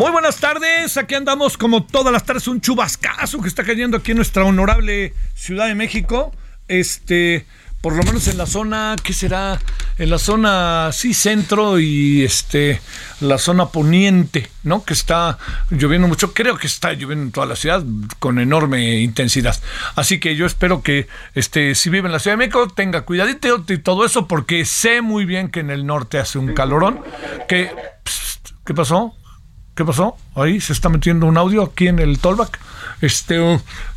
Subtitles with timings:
[0.00, 4.12] Muy buenas tardes, aquí andamos como todas las tardes, un chubascazo que está cayendo aquí
[4.12, 6.34] en nuestra honorable Ciudad de México.
[6.68, 7.44] Este,
[7.82, 9.60] por lo menos en la zona, ¿qué será?
[9.98, 12.80] En la zona, sí, centro y este,
[13.20, 14.86] la zona poniente, ¿no?
[14.86, 15.36] Que está
[15.68, 17.84] lloviendo mucho, creo que está lloviendo en toda la ciudad
[18.20, 19.60] con enorme intensidad.
[19.96, 23.66] Así que yo espero que, este, si vive en la Ciudad de México, tenga cuidadito
[23.68, 27.02] y todo eso, porque sé muy bien que en el norte hace un calorón.
[27.46, 27.70] Que,
[28.64, 29.14] ¿Qué pasó?
[29.74, 30.16] ¿Qué pasó?
[30.34, 32.58] Ahí se está metiendo un audio aquí en el tollback.
[33.00, 33.38] Este,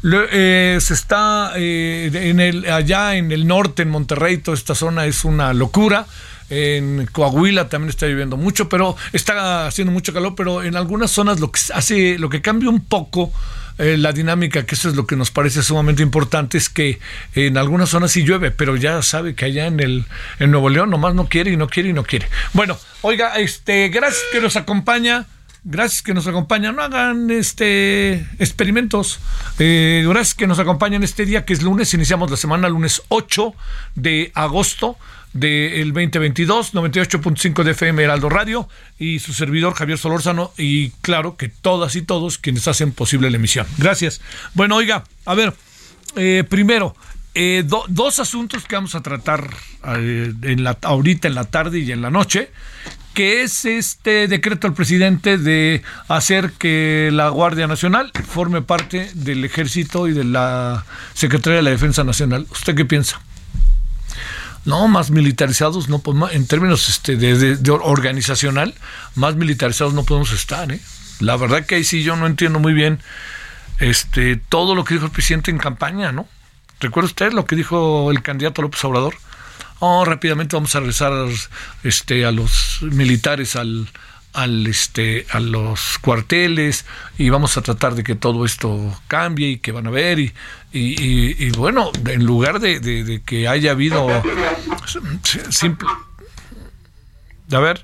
[0.01, 4.75] le- eh, se está eh, en el, allá en el norte, en Monterrey, toda esta
[4.75, 6.05] zona es una locura.
[6.49, 11.39] En Coahuila también está lloviendo mucho, pero está haciendo mucho calor, pero en algunas zonas
[11.39, 13.33] lo que hace, lo que cambia un poco
[13.79, 16.99] eh, la dinámica, que eso es lo que nos parece sumamente importante, es que
[17.33, 20.05] en algunas zonas sí llueve, pero ya sabe que allá en el
[20.39, 22.27] en Nuevo León nomás no quiere y no quiere y no quiere.
[22.53, 25.25] Bueno, oiga, este, gracias que nos acompaña.
[25.65, 26.75] Gracias que nos acompañan.
[26.75, 29.19] No hagan este experimentos.
[29.59, 31.93] Eh, gracias que nos acompañan este día que es lunes.
[31.93, 33.53] Iniciamos la semana lunes 8
[33.95, 34.97] de agosto
[35.31, 38.67] del 2022, 98.5 de FM Heraldo Radio
[38.99, 43.37] y su servidor Javier Solórzano y claro que todas y todos quienes hacen posible la
[43.37, 43.65] emisión.
[43.77, 44.21] Gracias.
[44.53, 45.53] Bueno, oiga, a ver,
[46.17, 46.95] eh, primero,
[47.33, 49.49] eh, do- dos asuntos que vamos a tratar
[49.97, 52.51] eh, en la, ahorita en la tarde y en la noche,
[53.13, 59.45] que es este decreto del presidente de hacer que la Guardia Nacional forme parte del
[59.45, 62.47] Ejército y de la Secretaría de la Defensa Nacional.
[62.51, 63.21] ¿Usted qué piensa?
[64.65, 66.01] No, más militarizados, no
[66.31, 68.73] en términos este, de organizacional,
[69.15, 70.71] más militarizados no podemos estar.
[70.71, 70.79] ¿eh?
[71.19, 72.99] La verdad que ahí sí yo no entiendo muy bien
[73.79, 76.27] este, todo lo que dijo el presidente en campaña, ¿no?
[76.79, 79.15] ¿Recuerda usted lo que dijo el candidato López Obrador?
[79.85, 81.11] Oh, rápidamente vamos a regresar
[81.83, 83.89] este, a los militares al,
[84.31, 86.85] al, este, a los cuarteles
[87.17, 90.31] y vamos a tratar de que todo esto cambie y que van a ver y,
[90.71, 94.07] y, y- bueno, en lugar de- de que haya habido
[95.49, 95.89] simple...
[97.51, 97.83] A ver,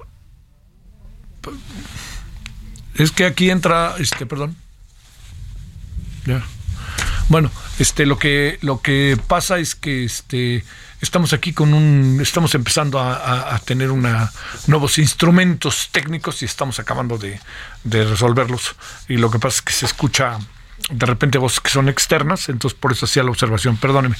[2.95, 4.55] es que aquí entra, este, perdón.
[6.25, 6.45] Ya.
[7.29, 10.63] Bueno, este lo que lo que pasa es que este
[10.99, 14.31] estamos aquí con un estamos empezando a, tener una
[14.65, 17.39] nuevos instrumentos técnicos y estamos acabando de,
[17.83, 18.75] de resolverlos
[19.07, 20.39] y lo que pasa es que se escucha
[20.89, 24.15] de repente voces que son externas, entonces por eso hacía la observación, perdóneme.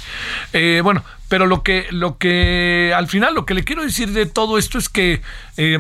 [0.54, 4.28] Eh, bueno, pero lo que lo que al final lo que le quiero decir de
[4.28, 5.24] todo esto es que
[5.58, 5.80] eh,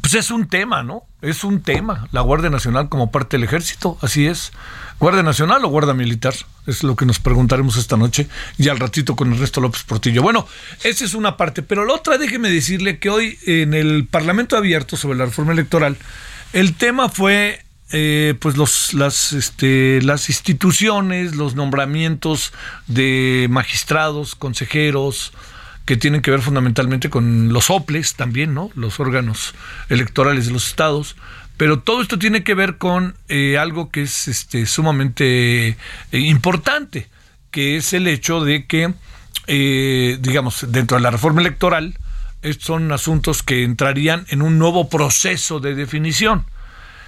[0.00, 1.02] pues es un tema, ¿no?
[1.20, 4.52] Es un tema, la Guardia Nacional como parte del ejército, así es.
[5.00, 6.34] ¿Guardia Nacional o Guardia Militar?
[6.66, 10.20] Es lo que nos preguntaremos esta noche y al ratito con Ernesto López Portillo.
[10.20, 10.46] Bueno,
[10.84, 14.98] esa es una parte, pero la otra, déjeme decirle que hoy en el Parlamento Abierto
[14.98, 15.96] sobre la reforma electoral,
[16.52, 22.52] el tema fue eh, pues los, las, este, las instituciones, los nombramientos
[22.86, 25.32] de magistrados, consejeros,
[25.86, 28.70] que tienen que ver fundamentalmente con los OPLES también, ¿no?
[28.74, 29.54] Los órganos
[29.88, 31.16] electorales de los estados,
[31.60, 35.76] Pero todo esto tiene que ver con eh, algo que es este, sumamente eh,
[36.12, 37.10] importante,
[37.50, 38.94] que es el hecho de que,
[39.46, 41.98] eh, digamos, dentro de la reforma electoral,
[42.60, 46.46] son asuntos que entrarían en un nuevo proceso de definición.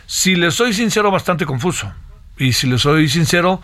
[0.04, 1.90] Si le soy sincero, bastante confuso.
[2.36, 3.62] Y si le soy sincero,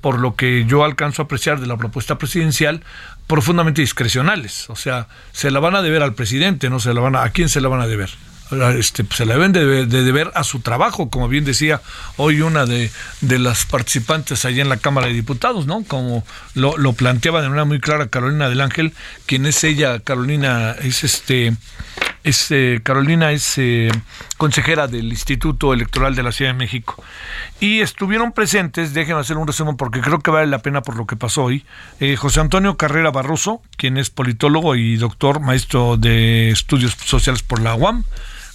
[0.00, 2.84] por lo que yo alcanzo a apreciar de la propuesta presidencial,
[3.26, 4.70] profundamente discrecionales.
[4.70, 7.30] O sea, se la van a deber al presidente, no se la van a, ¿a
[7.30, 8.10] quién se la van a deber?
[8.78, 11.80] Este, se la deben de, deber a su trabajo, como bien decía
[12.16, 12.90] hoy una de,
[13.20, 15.84] de, las participantes allá en la Cámara de Diputados, ¿no?
[15.84, 16.24] Como
[16.54, 18.92] lo, lo, planteaba de manera muy clara Carolina del Ángel,
[19.26, 21.54] quien es ella, Carolina, es este
[22.24, 23.90] es, eh, Carolina es eh,
[24.38, 27.04] consejera del Instituto Electoral de la Ciudad de México.
[27.60, 31.06] Y estuvieron presentes, déjenme hacer un resumen porque creo que vale la pena por lo
[31.06, 31.64] que pasó hoy,
[32.00, 37.60] eh, José Antonio Carrera Barroso, quien es politólogo y doctor, maestro de estudios sociales por
[37.60, 38.04] la UAM,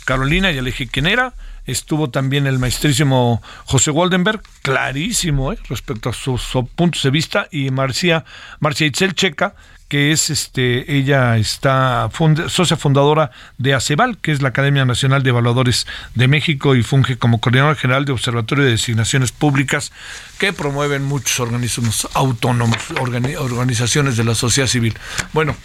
[0.09, 1.33] Carolina, ya le dije era,
[1.67, 6.41] estuvo también el maestrísimo José Waldenberg, clarísimo respecto a sus,
[6.73, 8.25] puntos de vista, y Marcia,
[8.59, 9.53] Marcia Itzel Checa,
[9.87, 12.09] que es este, ella está
[12.47, 13.29] socia fundadora
[13.59, 15.85] de ACEVAL, que es la Academia Nacional de Evaluadores
[16.15, 19.91] de México y funge como coordinadora general de Observatorio de Designaciones Públicas
[20.39, 24.97] que promueven muchos organismos autónomos, organizaciones de la sociedad civil.
[25.33, 25.55] Bueno,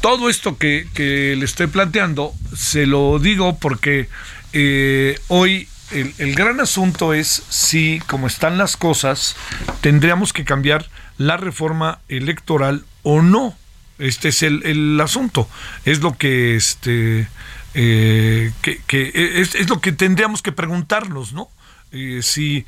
[0.00, 4.08] todo esto que, le estoy planteando se lo digo porque
[4.52, 9.36] eh, hoy el, el gran asunto es si, como están las cosas,
[9.80, 10.88] tendríamos que cambiar
[11.18, 13.56] la reforma electoral o no.
[13.98, 15.48] Este es el, asunto.
[15.84, 17.28] Es lo que este
[17.74, 21.48] eh, que, es, lo que tendríamos que preguntarnos, ¿no?
[21.92, 22.66] Eh, si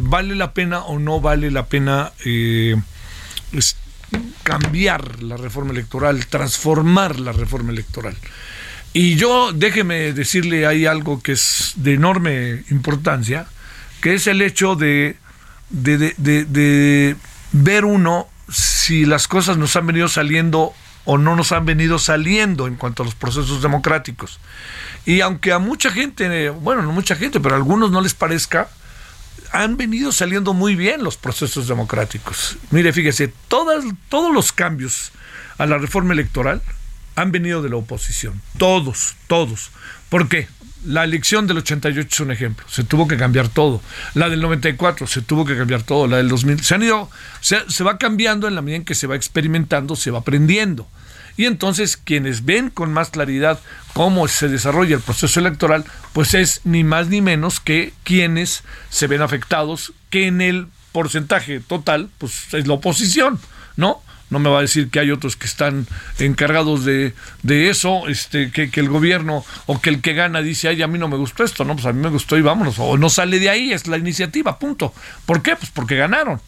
[0.00, 2.12] vale la pena o no vale la pena
[4.42, 8.16] cambiar la reforma electoral, transformar la reforma electoral.
[8.92, 13.46] Y yo, déjeme decirle, hay algo que es de enorme importancia,
[14.00, 15.16] que es el hecho de,
[15.70, 17.16] de, de
[17.52, 20.72] ver uno si las cosas nos han venido saliendo
[21.04, 24.40] o no nos han venido saliendo en cuanto a los procesos democráticos.
[25.06, 28.68] Y aunque a mucha gente, bueno, no mucha gente, pero a algunos no les parezca,
[29.54, 32.56] han venido saliendo muy bien los procesos democráticos.
[32.72, 35.12] Mire, fíjese, todas, todos los cambios
[35.58, 36.60] a la reforma electoral
[37.14, 38.42] han venido de la oposición.
[38.58, 39.70] Todos, todos.
[40.08, 40.48] ¿Por qué?
[40.84, 43.80] La elección del 88 es un ejemplo, se tuvo que cambiar todo.
[44.14, 46.08] La del 94 se tuvo que cambiar todo.
[46.08, 47.08] La del 2000 se han ido,
[47.40, 50.88] se, se va cambiando en la medida en que se va experimentando, se va aprendiendo.
[51.36, 53.60] Y entonces quienes ven con más claridad
[53.92, 59.06] cómo se desarrolla el proceso electoral, pues es ni más ni menos que quienes se
[59.06, 63.40] ven afectados, que en el porcentaje total, pues es la oposición,
[63.76, 64.02] ¿no?
[64.30, 65.86] no me va a decir que hay otros que están
[66.18, 70.68] encargados de, de eso, este, que, que, el gobierno o que el que gana dice,
[70.68, 72.76] ay, a mí no me gustó esto, no, pues a mí me gustó y vámonos,
[72.78, 74.92] o no sale de ahí, es la iniciativa, punto.
[75.26, 75.56] ¿Por qué?
[75.56, 76.40] Pues porque ganaron.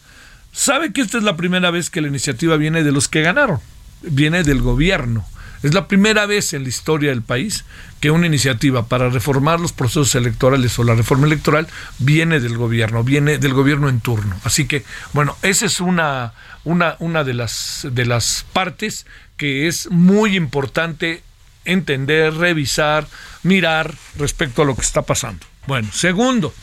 [0.51, 3.59] ¿Sabe que esta es la primera vez que la iniciativa viene de los que ganaron?
[4.01, 5.25] Viene del gobierno.
[5.63, 7.65] Es la primera vez en la historia del país
[7.99, 11.67] que una iniciativa para reformar los procesos electorales o la reforma electoral
[11.97, 14.39] viene del gobierno, viene del gobierno en turno.
[14.43, 16.33] Así que, bueno, esa es una,
[16.63, 21.23] una, una de, las, de las partes que es muy importante
[21.65, 23.07] entender, revisar,
[23.41, 25.45] mirar respecto a lo que está pasando.
[25.65, 26.53] Bueno, segundo,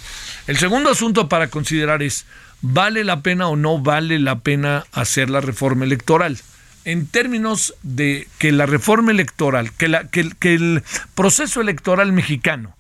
[0.47, 2.27] el segundo asunto para considerar es,
[2.63, 6.39] ¿vale la pena o no vale la pena hacer la reforma electoral?
[6.85, 10.83] En términos de que la reforma electoral, que, el
[11.15, 12.77] proceso electoral mexicano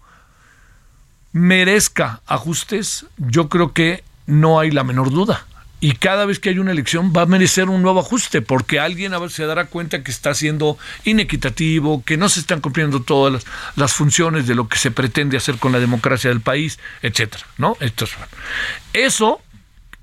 [1.32, 5.46] merezca ajustes, yo creo que no hay la menor duda.
[5.80, 9.12] Y cada vez que hay una elección va a merecer un nuevo ajuste, porque alguien
[9.28, 13.44] se dará cuenta que está siendo inequitativo, que no se están cumpliendo todas
[13.76, 17.44] las, funciones de lo que se pretende hacer con la democracia del país, etcétera.
[17.58, 17.76] ¿no?
[18.94, 19.42] Eso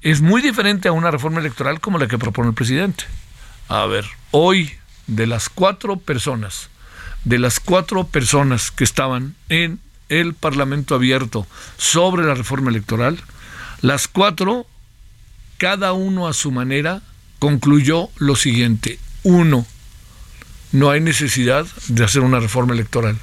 [0.01, 3.05] es muy diferente a una reforma electoral como la que propone el presidente.
[3.68, 4.72] A ver, hoy
[5.08, 6.70] de las cuatro personas,
[7.24, 13.18] de las cuatro personas que estaban en el Parlamento abierto sobre la reforma electoral,
[13.82, 14.68] las cuatro,
[15.58, 17.01] cada uno a su manera,
[17.39, 19.00] concluyó lo siguiente.
[19.24, 19.65] Uno,
[20.72, 23.18] no hay necesidad de hacer una reforma electoral.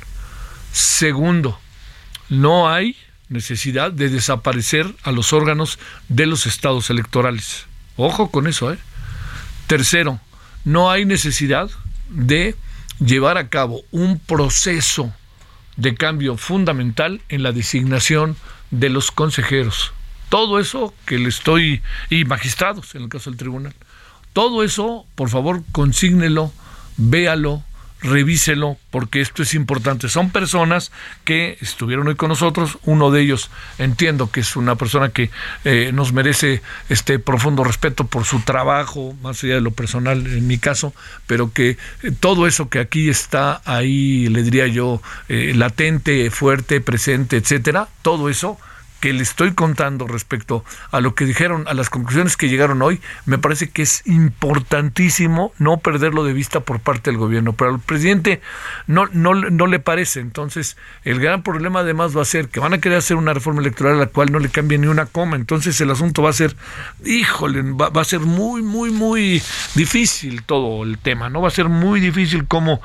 [0.72, 1.58] Segundo,
[2.28, 2.96] no hay
[3.28, 5.78] necesidad de desaparecer a los órganos
[6.08, 7.66] de los estados electorales.
[7.96, 8.78] Ojo con eso, ¿eh?
[9.66, 10.20] Tercero,
[10.68, 11.70] no hay necesidad
[12.10, 12.54] de
[13.00, 15.14] llevar a cabo un proceso
[15.76, 18.36] de cambio fundamental en la designación
[18.70, 19.92] de los consejeros.
[20.28, 23.74] Todo eso que le estoy, y magistrados en el caso del tribunal,
[24.34, 26.52] todo eso, por favor, consígnelo,
[26.98, 27.62] véalo,
[28.00, 30.08] revíselo porque esto es importante.
[30.08, 30.92] Son personas
[31.24, 35.30] que estuvieron hoy con nosotros, uno de ellos entiendo que es una persona que
[35.64, 40.46] eh, nos merece este profundo respeto por su trabajo, más allá de lo personal en
[40.46, 40.94] mi caso,
[41.26, 46.80] pero que eh, todo eso que aquí está ahí, le diría yo, eh, latente, fuerte,
[46.80, 48.58] presente, etcétera, todo eso
[49.00, 53.00] que le estoy contando respecto a lo que dijeron, a las conclusiones que llegaron hoy,
[53.26, 57.52] me parece que es importantísimo no perderlo de vista por parte del gobierno.
[57.52, 58.40] Pero al presidente
[58.86, 60.20] no, no, no le parece.
[60.20, 63.60] Entonces, el gran problema además va a ser que van a querer hacer una reforma
[63.60, 65.36] electoral a la cual no le cambie ni una coma.
[65.36, 66.56] Entonces, el asunto va a ser,
[67.04, 69.42] híjole, va, a ser muy, muy, muy
[69.74, 71.40] difícil todo el tema, ¿no?
[71.40, 72.80] Va a ser muy difícil cómo,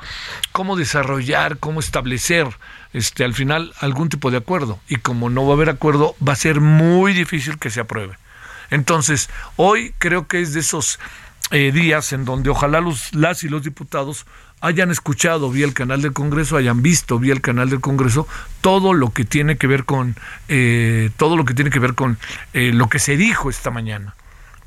[0.52, 2.46] cómo desarrollar, cómo establecer
[2.94, 4.78] este, al final algún tipo de acuerdo.
[4.88, 8.16] Y como no va a haber acuerdo, va a ser muy difícil que se apruebe.
[8.70, 10.98] Entonces, hoy creo que es de esos
[11.50, 14.24] eh, días en donde ojalá los, las y los diputados
[14.60, 18.26] hayan escuchado vía el canal del Congreso, hayan visto vía el canal del Congreso
[18.62, 20.16] todo lo que tiene que ver con
[20.48, 22.16] eh, todo lo que tiene que ver con
[22.54, 24.14] eh, lo que se dijo esta mañana,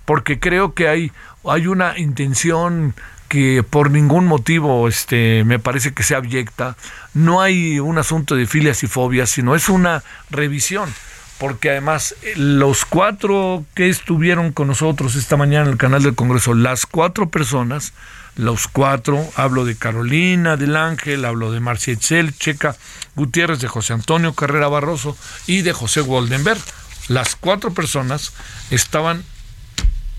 [0.06, 1.12] porque creo que hay
[1.44, 2.94] hay una intención
[3.28, 6.76] que por ningún motivo este me parece que sea abyecta.
[7.14, 10.94] No hay un asunto de filias y fobias, sino es una revisión.
[11.38, 16.16] Porque además eh, los cuatro que estuvieron con nosotros esta mañana en el canal del
[16.16, 17.94] Congreso, las cuatro personas,
[18.36, 22.76] los cuatro, hablo de Carolina del Ángel, hablo de Marcia Etzel, Checa
[23.16, 25.16] Gutiérrez, de José Antonio Carrera Barroso
[25.46, 26.60] y de José Goldenberg.
[27.08, 28.34] Las cuatro personas
[28.72, 29.24] estaban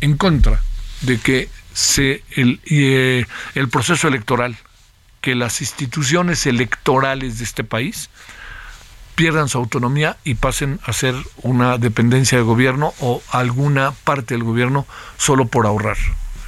[0.00, 0.60] en contra
[1.02, 1.48] de que
[1.96, 4.56] eh, el proceso electoral,
[5.20, 8.10] que las instituciones electorales de este país
[9.14, 14.44] pierdan su autonomía y pasen a ser una dependencia de gobierno o alguna parte del
[14.44, 15.96] gobierno solo por ahorrar.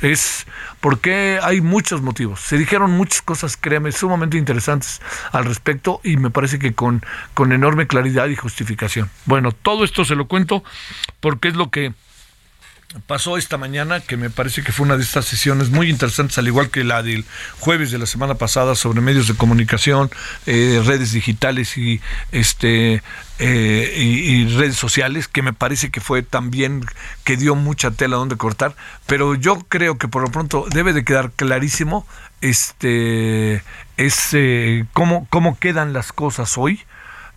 [0.03, 0.47] Es
[0.81, 2.41] porque hay muchos motivos.
[2.41, 7.53] Se dijeron muchas cosas, créame, sumamente interesantes al respecto y me parece que con, con
[7.53, 9.11] enorme claridad y justificación.
[9.27, 10.63] Bueno, todo esto se lo cuento
[11.19, 11.93] porque es lo que
[13.07, 16.49] pasó esta mañana, que me parece que fue una de estas sesiones muy interesantes, al
[16.49, 17.25] igual que la del
[17.61, 20.11] jueves de la semana pasada sobre medios de comunicación,
[20.47, 22.01] eh, redes digitales y
[22.33, 23.03] este
[23.39, 26.85] eh, y, redes sociales, que me parece que fue también
[27.25, 28.75] que dio mucha tela donde cortar,
[29.07, 32.07] pero yo creo que por lo pronto debe de quedar clarísimo
[32.41, 33.63] este
[33.97, 34.37] es
[34.93, 36.81] cómo, cómo quedan las cosas hoy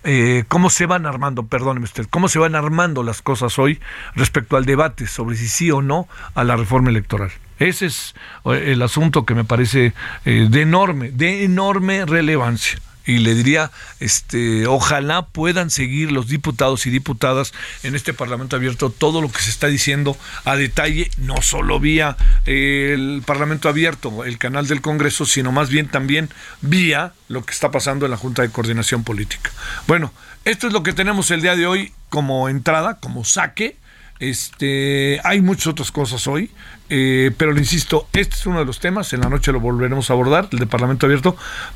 [0.04, 3.80] eh, cómo se van armando, perdóneme usted, cómo se van armando las cosas hoy
[4.16, 7.32] respecto al debate sobre si sí o no a la reforma electoral.
[7.60, 9.94] Ese es eh, el asunto que me parece
[10.26, 16.86] eh, de enorme, de enorme relevancia y le diría, este, ojalá puedan seguir los diputados
[16.86, 21.42] y diputadas en este Parlamento abierto todo lo que se está diciendo a detalle, no
[21.42, 26.30] solo vía el Parlamento abierto, el canal del Congreso, sino más bien también
[26.62, 29.52] vía lo que está pasando en la Junta de Coordinación Política.
[29.88, 30.14] Bueno,
[30.46, 33.78] esto es lo que tenemos el día de hoy como entrada, como saque.
[34.20, 36.52] Este, hay muchas otras cosas hoy.
[36.90, 40.10] Eh, pero le insisto, este es uno de los temas, en la noche lo volveremos
[40.10, 41.36] a abordar, el de Parlamento Abierto,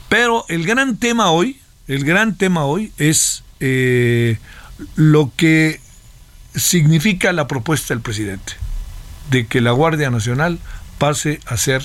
[0.10, 4.38] pero el gran tema hoy, el gran tema hoy es eh,
[4.96, 5.79] lo que
[6.53, 8.53] significa la propuesta del presidente,
[9.32, 10.60] de que la Guardia Nacional
[11.00, 11.84] pase a ser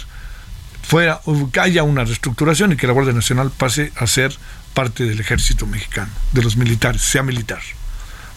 [0.82, 1.20] fuera,
[1.52, 4.36] que haya una reestructuración y que la Guardia Nacional pase a ser
[4.74, 7.60] parte del ejército mexicano, de los militares, sea militar.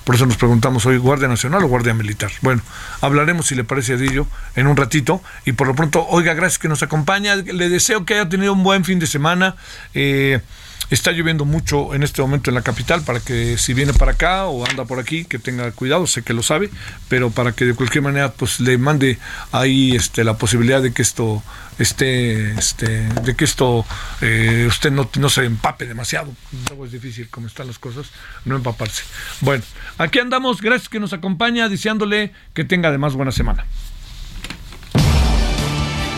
[0.05, 2.31] Por eso nos preguntamos hoy, ¿Guardia Nacional o Guardia Militar?
[2.41, 2.61] Bueno,
[3.01, 5.21] hablaremos, si le parece a Dillo, en un ratito.
[5.45, 7.35] Y por lo pronto, oiga, gracias que nos acompaña.
[7.35, 9.55] Le deseo que haya tenido un buen fin de semana.
[9.95, 10.41] Eh,
[10.89, 14.45] Está lloviendo mucho en este momento en la capital para que si viene para acá
[14.45, 16.69] o anda por aquí, que tenga cuidado, sé que lo sabe,
[17.09, 19.17] pero para que de cualquier manera pues le mande
[19.51, 21.43] ahí este la posibilidad de que esto
[21.79, 23.85] esté, este, de que esto
[24.21, 26.33] eh, usted no, no se empape demasiado.
[26.69, 28.07] Luego es difícil como están las cosas,
[28.45, 29.03] no empaparse.
[29.41, 29.63] Bueno,
[29.97, 33.65] aquí andamos, gracias que nos acompaña, deseándole que tenga además buena semana.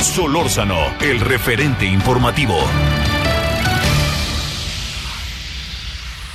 [0.01, 2.57] Solórzano, el referente informativo.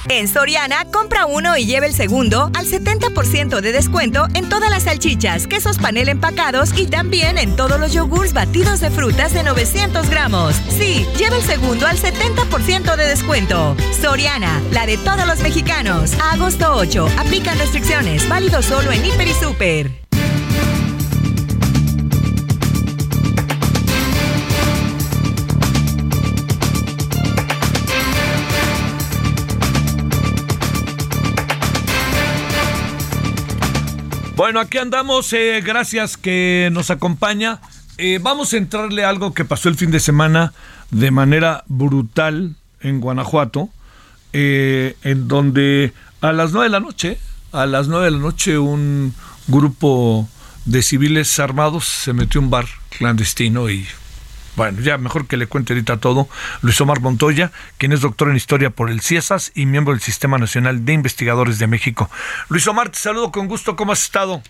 [0.09, 4.85] En Soriana, compra uno y lleve el segundo al 70% de descuento en todas las
[4.85, 10.11] salchichas, quesos panel empacados y también en todos los yogurts batidos de frutas de 900
[10.11, 10.57] gramos.
[10.69, 13.77] Sí, lleve el segundo al 70% de descuento.
[14.01, 16.13] Soriana, la de todos los mexicanos.
[16.33, 20.02] Agosto 8, aplican restricciones, válido solo en Hiper y Super.
[34.43, 35.33] Bueno, aquí andamos.
[35.35, 37.61] Eh, gracias que nos acompaña.
[37.97, 40.53] eh, vamos a entrarle a algo que pasó el fin de semana
[40.91, 43.69] de manera brutal en Guanajuato,
[44.33, 47.19] eh, en donde a las nueve de la noche,
[47.53, 49.15] a las nueve de la noche un
[49.47, 50.29] grupo
[50.65, 52.67] de civiles armados se metió a un bar
[52.99, 53.87] clandestino y
[54.57, 56.29] bueno, ya mejor que le cuente ahorita todo.
[56.61, 60.39] Luis Omar Montoya, quien es doctor en historia por el CIESAS y miembro del Sistema
[60.39, 62.11] Nacional de Investigadores de México.
[62.49, 63.77] Luis Omar, te saludo con gusto.
[63.77, 64.43] ¿Cómo has estado?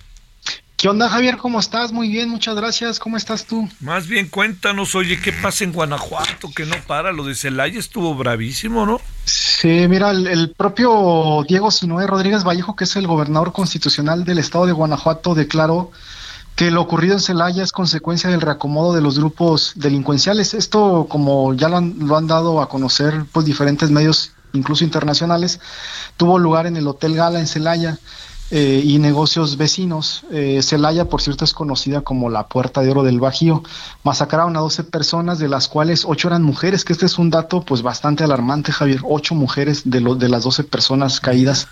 [0.82, 1.36] ¿Qué onda, Javier?
[1.36, 1.92] ¿Cómo estás?
[1.92, 2.98] Muy bien, muchas gracias.
[2.98, 3.68] ¿Cómo estás tú?
[3.78, 6.50] Más bien, cuéntanos, oye, ¿qué pasa en Guanajuato?
[6.52, 9.00] Que no para, lo de Celaya estuvo bravísimo, ¿no?
[9.24, 14.66] Sí, mira, el, propio Diego Sinoé Rodríguez Vallejo, que es el gobernador constitucional del estado
[14.66, 15.92] de Guanajuato, declaró
[16.56, 20.54] que lo ocurrido en Celaya es consecuencia del reacomodo de los grupos delincuenciales.
[20.54, 25.60] Esto, como ya lo han, dado a conocer pues diferentes medios, incluso internacionales,
[26.16, 27.98] tuvo lugar en el Hotel Gala en Celaya.
[28.54, 30.24] Eh, y negocios vecinos.
[30.30, 33.62] Eh, Celaya, por cierto, es conocida como la Puerta de Oro del Bajío.
[34.04, 37.62] Masacraron a 12 personas, de las cuales 8 eran mujeres, que este es un dato
[37.62, 39.00] pues bastante alarmante, Javier.
[39.04, 41.68] 8 mujeres de, de las 12 personas caídas.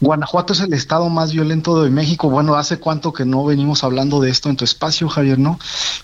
[0.00, 2.28] Guanajuato es el estado más violento de México.
[2.28, 5.60] Bueno, ¿hace cuánto que no venimos hablando de esto en tu espacio, Javier, no?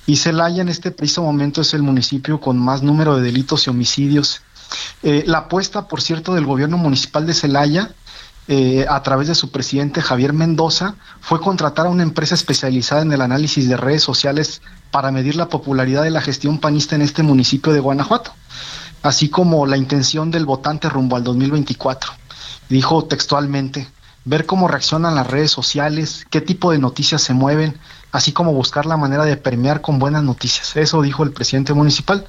[0.06, 3.70] Y Celaya en este preciso momento es el municipio con más número de delitos y
[3.70, 4.40] homicidios.
[5.02, 7.90] Eh, la apuesta, por cierto, del gobierno municipal de Celaya
[8.48, 13.12] eh, a través de su presidente Javier Mendoza, fue contratar a una empresa especializada en
[13.12, 17.22] el análisis de redes sociales para medir la popularidad de la gestión panista en este
[17.22, 18.32] municipio de Guanajuato,
[19.02, 22.12] así como la intención del votante rumbo al 2024.
[22.68, 23.88] Dijo textualmente,
[24.24, 27.76] ver cómo reaccionan las redes sociales, qué tipo de noticias se mueven,
[28.12, 30.76] así como buscar la manera de premiar con buenas noticias.
[30.76, 32.26] Eso dijo el presidente municipal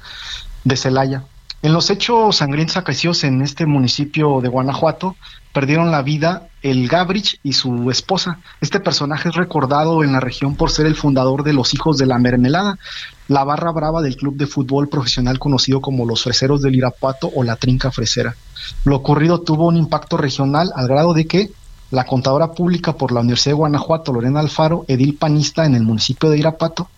[0.64, 1.24] de Celaya.
[1.60, 5.16] En los hechos sangrientos acaecidos en este municipio de Guanajuato,
[5.52, 8.38] perdieron la vida el Gabrich y su esposa.
[8.60, 12.06] Este personaje es recordado en la región por ser el fundador de los Hijos de
[12.06, 12.78] la Mermelada,
[13.26, 17.42] la barra brava del club de fútbol profesional conocido como los Freseros del Irapuato o
[17.42, 18.36] la Trinca Fresera.
[18.84, 21.50] Lo ocurrido tuvo un impacto regional al grado de que
[21.90, 26.30] la contadora pública por la Universidad de Guanajuato, Lorena Alfaro, edil panista en el municipio
[26.30, 26.88] de Irapuato,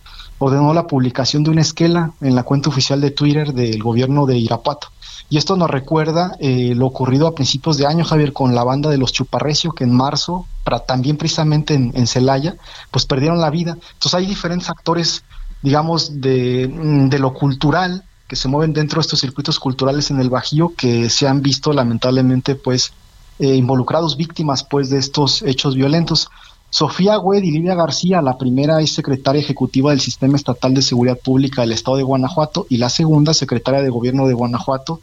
[0.43, 4.37] ordenó la publicación de una esquela en la cuenta oficial de Twitter del gobierno de
[4.37, 4.87] Irapuato.
[5.29, 8.89] Y esto nos recuerda eh, lo ocurrido a principios de año, Javier, con la banda
[8.89, 12.55] de los Chuparrecio, que en marzo, para, también precisamente en, Celaya,
[12.89, 13.77] pues perdieron la vida.
[13.93, 15.23] Entonces hay diferentes actores,
[15.61, 20.19] digamos, de, mm, de lo cultural que se mueven dentro de estos circuitos culturales en
[20.19, 22.93] el Bajío que se han visto lamentablemente pues
[23.39, 26.29] eh, involucrados víctimas pues de estos hechos violentos.
[26.71, 31.19] Sofía Güed y Lidia García, la primera es secretaria ejecutiva del Sistema Estatal de Seguridad
[31.19, 35.01] Pública del Estado de Guanajuato y la segunda secretaria de Gobierno de Guanajuato.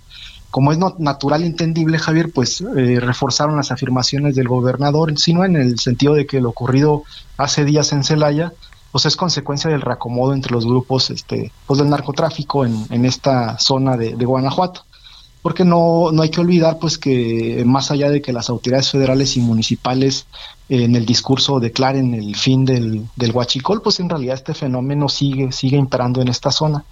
[0.50, 5.56] Como es natural e entendible, Javier, pues eh, reforzaron las afirmaciones del gobernador, sino en
[5.56, 7.02] el sentido de que lo ocurrido
[7.36, 8.54] hace días en Celaya,
[8.90, 13.58] pues es consecuencia del reacomodo entre los grupos este, pues del narcotráfico en, en esta
[13.58, 14.87] zona de Guanajuato
[15.42, 19.36] porque no, no hay que olvidar pues que más allá de que las autoridades federales
[19.36, 20.26] y municipales
[20.68, 25.50] en el discurso declaren el fin del, del huachicol, pues en realidad este fenómeno sigue,
[25.52, 26.84] sigue imperando en esta zona,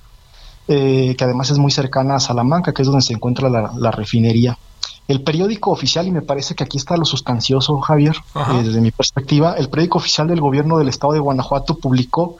[0.69, 4.59] eh, que además es muy cercana a Salamanca, que es donde se encuentra la, refinería.
[5.07, 8.91] El periódico oficial, y me parece que aquí está lo sustancioso, Javier, eh, desde mi
[8.91, 12.39] perspectiva, el periódico oficial del gobierno del estado de Guanajuato publicó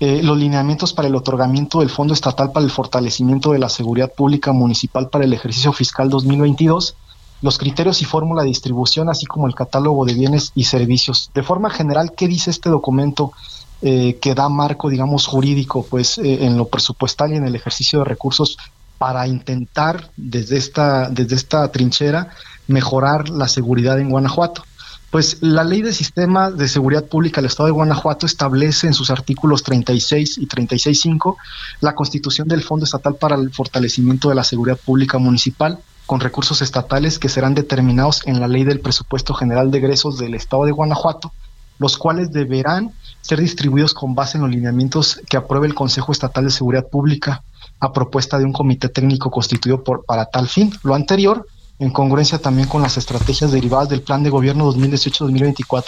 [0.00, 4.12] eh, los lineamientos para el otorgamiento del Fondo Estatal para el Fortalecimiento de la Seguridad
[4.12, 6.94] Pública Municipal para el ejercicio fiscal 2022,
[7.42, 11.30] los criterios y fórmula de distribución, así como el catálogo de bienes y servicios.
[11.34, 13.32] De forma general, ¿qué dice este documento
[13.80, 18.00] eh, que da marco, digamos, jurídico, pues, eh, en lo presupuestal y en el ejercicio
[18.00, 18.56] de recursos
[18.98, 22.30] para intentar desde esta, desde esta trinchera
[22.66, 24.64] mejorar la seguridad en Guanajuato?
[25.10, 29.10] Pues la ley de sistema de seguridad pública del Estado de Guanajuato establece en sus
[29.10, 31.36] artículos 36 y 36.5
[31.80, 36.60] la constitución del Fondo Estatal para el Fortalecimiento de la Seguridad Pública Municipal con recursos
[36.60, 40.72] estatales que serán determinados en la ley del presupuesto general de egresos del Estado de
[40.72, 41.32] Guanajuato,
[41.78, 42.92] los cuales deberán
[43.22, 47.42] ser distribuidos con base en los lineamientos que apruebe el Consejo Estatal de Seguridad Pública
[47.80, 50.72] a propuesta de un comité técnico constituido por, para tal fin.
[50.82, 51.46] Lo anterior
[51.78, 55.84] en congruencia también con las estrategias derivadas del Plan de Gobierno 2018-2024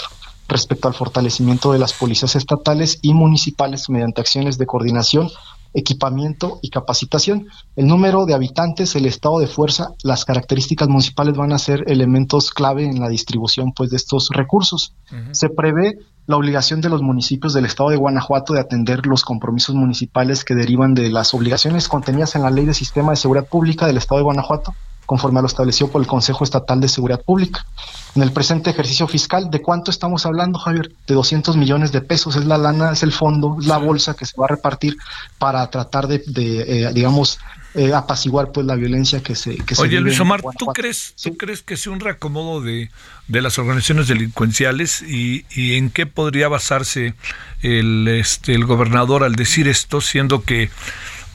[0.50, 5.30] respecto al fortalecimiento de las policías estatales y municipales mediante acciones de coordinación,
[5.72, 7.46] equipamiento y capacitación.
[7.76, 12.50] El número de habitantes, el estado de fuerza, las características municipales van a ser elementos
[12.50, 14.94] clave en la distribución pues, de estos recursos.
[15.30, 19.74] Se prevé la obligación de los municipios del estado de Guanajuato de atender los compromisos
[19.74, 23.86] municipales que derivan de las obligaciones contenidas en la Ley de Sistema de Seguridad Pública
[23.86, 24.74] del estado de Guanajuato
[25.10, 27.66] conforme a lo establecido por el Consejo Estatal de Seguridad Pública.
[28.14, 30.92] En el presente ejercicio fiscal, ¿de cuánto estamos hablando, Javier?
[31.08, 32.36] De 200 millones de pesos.
[32.36, 34.96] Es la lana, es el fondo, es la bolsa que se va a repartir
[35.36, 37.40] para tratar de, eh, digamos,
[37.74, 41.62] eh, apaciguar pues la violencia que se que Oye Luis Omar, ¿tú crees, ¿tú crees
[41.62, 42.90] que sea un reacomodo de,
[43.26, 47.14] de las organizaciones delincuenciales y, y, en qué podría basarse
[47.62, 50.70] el este el gobernador al decir esto, siendo que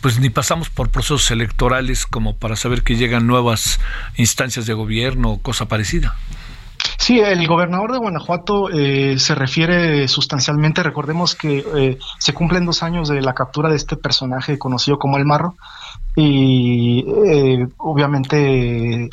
[0.02, 3.80] pues ni pasamos por procesos electorales como para saber que llegan nuevas
[4.16, 6.16] instancias de gobierno o cosa parecida?
[6.98, 12.84] Sí, el gobernador de Guanajuato eh, se refiere sustancialmente, recordemos que eh, se cumplen dos
[12.84, 15.56] años de la captura de este personaje conocido como el Marro
[16.16, 19.10] y eh, obviamente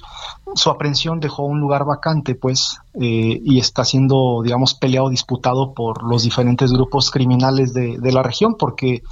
[0.54, 6.22] su aprehensión dejó un lugar vacante pues y está siendo digamos peleado disputado por los
[6.22, 9.02] diferentes grupos criminales de, de la región porque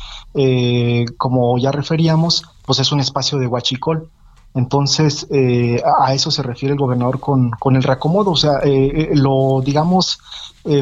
[1.16, 4.10] como ya referíamos pues es un espacio de huachicol
[4.54, 8.32] entonces, eh, a eso se refiere el gobernador con, con el reacomodo.
[8.32, 10.18] O sea, eh, eh, lo, digamos,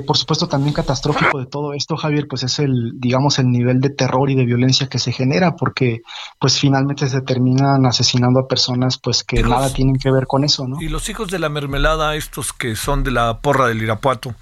[0.07, 3.91] por supuesto, también catastrófico de todo esto, Javier, pues es el, digamos, el nivel de
[3.91, 6.01] terror y de violencia que se genera, porque,
[6.41, 10.67] pues finalmente se terminan asesinando a personas, pues que nada tienen que ver con eso,
[10.67, 10.83] ¿no?
[10.83, 14.35] Y los hijos de la mermelada, estos que son de la porra del Irapuato,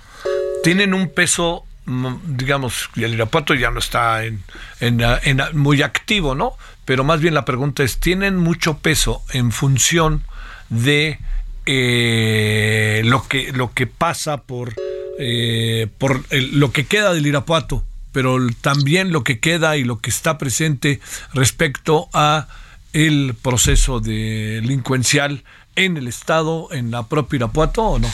[0.63, 4.43] tienen un peso digamos, el Irapuato ya no está en,
[4.81, 6.57] en, en, muy activo, ¿no?
[6.87, 10.23] pero más bien la pregunta es, ¿tienen mucho peso en función
[10.71, 11.19] de
[11.67, 14.73] eh, lo, que, lo que pasa por,
[15.19, 20.11] eh, por lo que queda del Irapuato, pero también lo que queda y lo que
[20.11, 21.01] está presente
[21.35, 22.47] respecto a
[22.93, 25.43] el proceso delincuencial
[25.75, 28.09] en el Estado, en la propia Irapuato o no?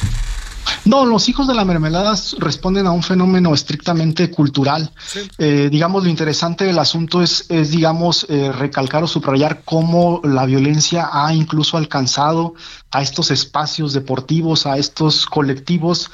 [0.84, 4.90] No, los hijos de la mermelada responden a un fenómeno estrictamente cultural.
[5.38, 10.44] Eh, digamos, lo interesante del asunto es, es digamos, eh, recalcar o subrayar cómo la
[10.44, 12.54] violencia ha incluso alcanzado
[12.90, 16.10] a estos espacios deportivos, a estos colectivos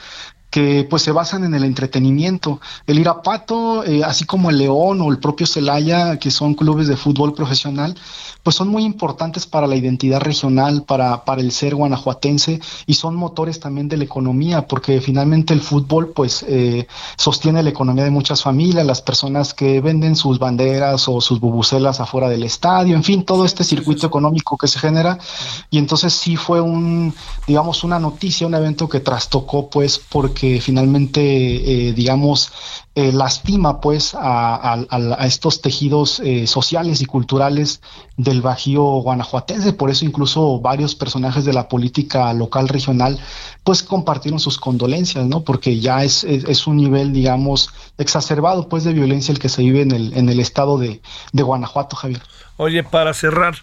[0.50, 2.60] que pues se basan en el entretenimiento.
[2.86, 6.96] El Irapato, eh, así como el León o el propio Celaya, que son clubes de
[6.96, 7.94] fútbol profesional,
[8.42, 13.14] pues son muy importantes para la identidad regional, para, para el ser guanajuatense y son
[13.14, 18.10] motores también de la economía, porque finalmente el fútbol pues eh, sostiene la economía de
[18.10, 23.04] muchas familias, las personas que venden sus banderas o sus bubucelas afuera del estadio, en
[23.04, 25.18] fin, todo este circuito económico que se genera.
[25.70, 27.12] Y entonces sí fue un,
[27.46, 32.52] digamos, una noticia, un evento que trastocó pues porque que finalmente, eh, digamos,
[32.94, 34.86] eh, lastima pues a,
[35.26, 37.80] estos tejidos eh, sociales y culturales
[38.16, 39.72] del Bajío guanajuatense.
[39.72, 43.18] Por eso incluso varios personajes de la política local regional
[43.64, 45.42] pues compartieron sus condolencias, ¿no?
[45.42, 49.82] Porque ya es, es, un nivel, digamos, exacerbado pues de violencia el que se vive
[49.82, 52.22] en el, en el estado de, de Guanajuato, Javier.
[52.56, 53.56] Oye, para cerrar,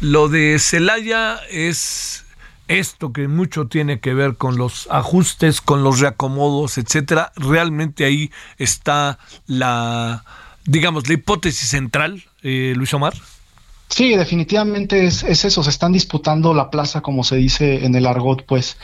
[0.00, 2.25] lo de Celaya es
[2.68, 8.30] esto que mucho tiene que ver con los ajustes, con los reacomodos, etcétera, realmente ahí
[8.58, 10.24] está la,
[10.64, 13.14] digamos, la hipótesis central, eh, Luis Omar.
[13.88, 18.44] Sí, definitivamente es, eso, se están disputando la plaza, como se dice en el argot,
[18.44, 18.76] pues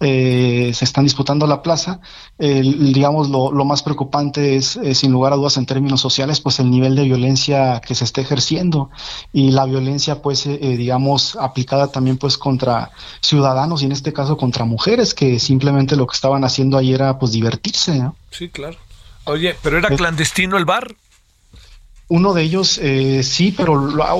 [0.00, 2.00] eh, se están disputando la plaza.
[2.38, 6.96] digamos, lo, más preocupante es, sin lugar a dudas, en términos sociales, pues el nivel
[6.96, 8.90] de violencia que se está ejerciendo
[9.32, 12.90] y la violencia, pues, eh, eh, digamos, aplicada también, pues, contra
[13.20, 17.18] ciudadanos y en este caso contra mujeres que simplemente lo que estaban haciendo ahí era,
[17.18, 17.98] pues, divertirse.
[17.98, 18.16] ¿no?
[18.30, 18.78] Sí, claro.
[19.24, 20.94] Oye, ¿pero era clandestino el bar?
[22.08, 23.74] Uno de ellos eh, sí, pero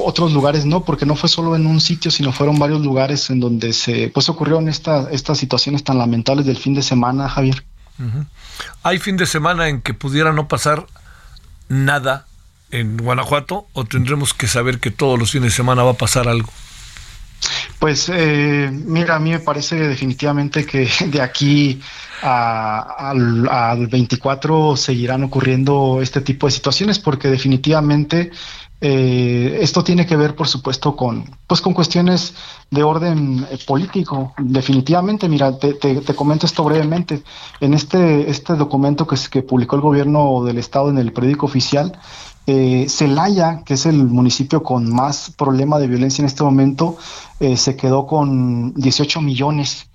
[0.05, 3.39] otros lugares no, porque no fue solo en un sitio, sino fueron varios lugares en
[3.39, 7.65] donde se pues ocurrieron esta, estas situaciones tan lamentables del fin de semana, Javier.
[8.83, 10.87] ¿Hay fin de semana en que pudiera no pasar
[11.69, 12.27] nada
[12.71, 16.29] en Guanajuato o tendremos que saber que todos los fines de semana va a pasar
[16.29, 16.51] algo?
[17.79, 21.81] Pues eh, mira, a mí me parece definitivamente que de aquí
[22.23, 28.31] al, 24 seguirán ocurriendo este tipo de situaciones porque definitivamente
[28.81, 32.35] eh, esto tiene que ver, por supuesto, con, pues, con cuestiones
[32.71, 34.35] de orden eh, político.
[34.39, 37.23] Definitivamente, mira, te, te, comento esto brevemente.
[37.61, 41.99] En este, este documento que, que publicó el gobierno del estado en el periódico oficial,
[42.47, 46.97] eh, Celaya, que es el municipio con más problema de violencia en este momento,
[47.41, 49.89] eh, se quedó con 18 millones,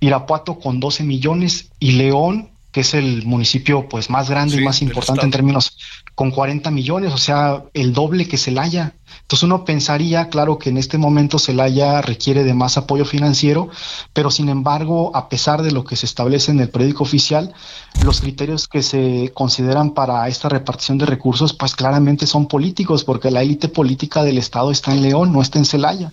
[0.00, 4.80] Irapuato con 12 millones y León que es el municipio pues más grande y más
[4.82, 5.76] importante en términos
[6.14, 8.94] con 40 millones, o sea, el doble que Celaya.
[9.30, 13.68] Entonces uno pensaría, claro, que en este momento Celaya requiere de más apoyo financiero,
[14.12, 17.54] pero sin embargo, a pesar de lo que se establece en el periódico oficial,
[18.02, 23.30] los criterios que se consideran para esta repartición de recursos, pues claramente son políticos, porque
[23.30, 26.10] la élite política del Estado está en León, no está en Celaya.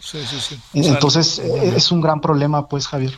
[0.75, 3.17] Entonces es un gran problema, pues, Javier.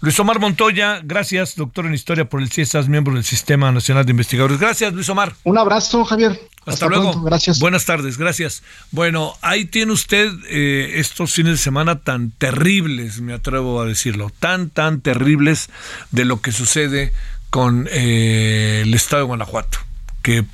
[0.00, 4.12] Luis Omar Montoya, gracias, doctor en Historia por el CIESAS, miembro del Sistema Nacional de
[4.12, 4.60] Investigadores.
[4.60, 5.34] Gracias, Luis Omar.
[5.42, 6.40] Un abrazo, Javier.
[6.66, 7.20] Hasta, luego.
[7.22, 7.58] Gracias.
[7.58, 8.62] Buenas tardes, gracias.
[8.92, 14.30] Bueno, ahí tiene usted eh, estos fines de semana tan terribles, me atrevo a decirlo,
[14.38, 15.68] tan, tan terribles
[16.12, 17.12] de lo que sucede
[17.50, 19.78] con eh, el estado de Guanajuato.
[20.22, 20.44] Que,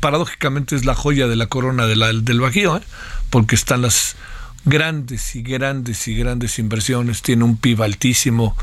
[0.00, 2.82] paradójicamente es la joya de la corona del Bajío, ¿eh?
[3.30, 4.16] porque están las
[4.66, 8.54] grandes y grandes y grandes inversiones, tiene un PIB altísimo.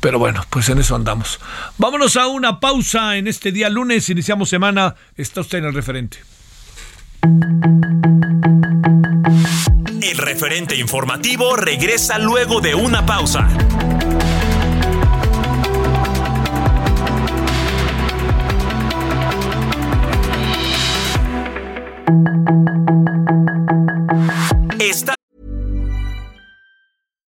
[0.00, 1.38] Pero bueno, pues en eso andamos.
[1.78, 6.18] Vámonos a una pausa en este día lunes, iniciamos semana, está usted en el referente.
[10.02, 13.48] El referente informativo regresa luego de una pausa.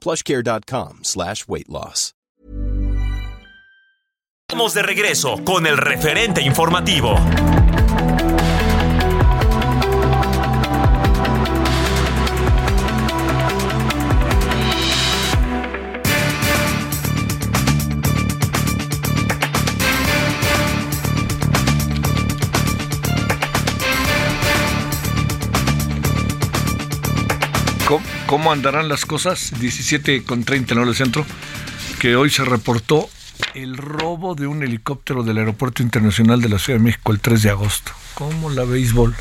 [0.00, 2.12] plushcare.com slash weight loss.
[4.48, 7.16] Estamos de regreso con el referente informativo.
[28.26, 29.52] ¿Cómo, andarán las cosas?
[29.60, 31.24] 17 con 30 en el centro,
[32.00, 33.08] que hoy se reportó
[33.54, 37.42] el robo de un helicóptero del Aeropuerto Internacional de la Ciudad de México el 3
[37.44, 37.92] de agosto.
[38.14, 39.14] ¿Cómo la béisbol?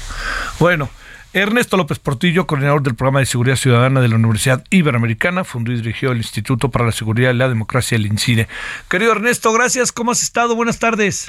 [0.60, 0.89] Bueno,
[1.34, 5.76] Ernesto López Portillo, coordinador del programa de seguridad ciudadana de la Universidad Iberoamericana, fundó y
[5.76, 8.48] dirigió el Instituto para la Seguridad y la Democracia, el INCIDE.
[8.89, 9.91] Querido Ernesto, gracias.
[9.91, 10.56] ¿Cómo has estado?
[10.56, 11.28] Buenas tardes.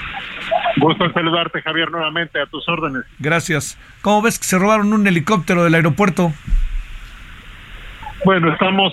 [0.78, 3.02] Gusto en saludarte, Javier, nuevamente a tus órdenes.
[3.18, 3.76] Gracias.
[4.00, 6.32] ¿Cómo ves que se robaron un helicóptero del aeropuerto?
[8.26, 8.92] Bueno, estamos,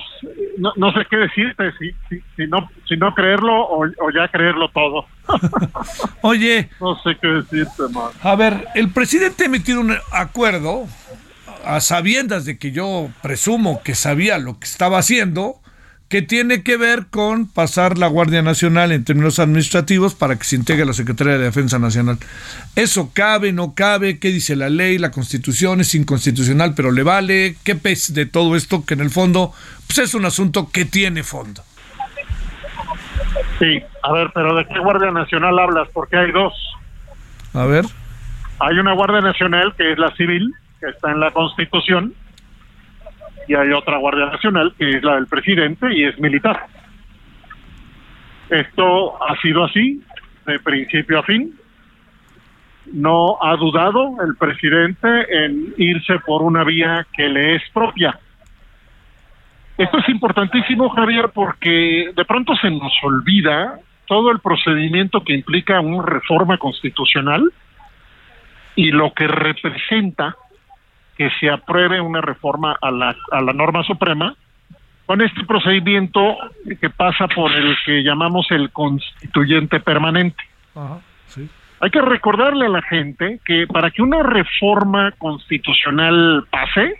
[0.58, 1.92] no, sé qué decirte, si,
[2.36, 5.08] si, no, si no creerlo o, ya creerlo todo.
[6.22, 6.70] Oye.
[6.80, 8.12] No sé qué decirte, man.
[8.22, 10.86] A ver, el presidente ha emitido un acuerdo
[11.66, 15.56] a sabiendas de que yo presumo que sabía lo que estaba haciendo
[16.14, 20.56] que tiene que ver con pasar la Guardia Nacional en términos administrativos para que se
[20.56, 22.20] integre la Secretaría de Defensa Nacional.
[22.76, 24.20] ¿Eso cabe, no cabe?
[24.20, 25.00] ¿Qué dice la ley?
[25.00, 27.56] ¿La constitución es inconstitucional pero le vale?
[27.64, 29.54] ¿Qué pez de todo esto que en el fondo
[29.88, 31.64] pues es un asunto que tiene fondo?
[33.58, 35.88] Sí, a ver, pero ¿de qué Guardia Nacional hablas?
[35.96, 36.54] Porque hay dos.
[37.56, 37.86] A ver.
[38.60, 42.14] Hay una Guardia Nacional que es la civil, que está en la Constitución,
[43.48, 46.66] y hay otra Guardia Nacional que es la del presidente y es militar.
[48.50, 50.02] Esto ha sido así
[50.46, 51.54] de principio a fin.
[52.92, 55.08] No ha dudado el presidente
[55.46, 58.20] en irse por una vía que le es propia.
[59.78, 65.80] Esto es importantísimo, Javier, porque de pronto se nos olvida todo el procedimiento que implica
[65.80, 67.52] una reforma constitucional
[68.76, 70.36] y lo que representa
[71.18, 74.36] que se apruebe una reforma a la, a la norma suprema
[75.06, 76.38] con este procedimiento
[76.80, 80.44] que pasa por el que llamamos el constituyente permanente.
[81.80, 86.96] Hay que recordarle a la gente que para que una reforma constitucional pase,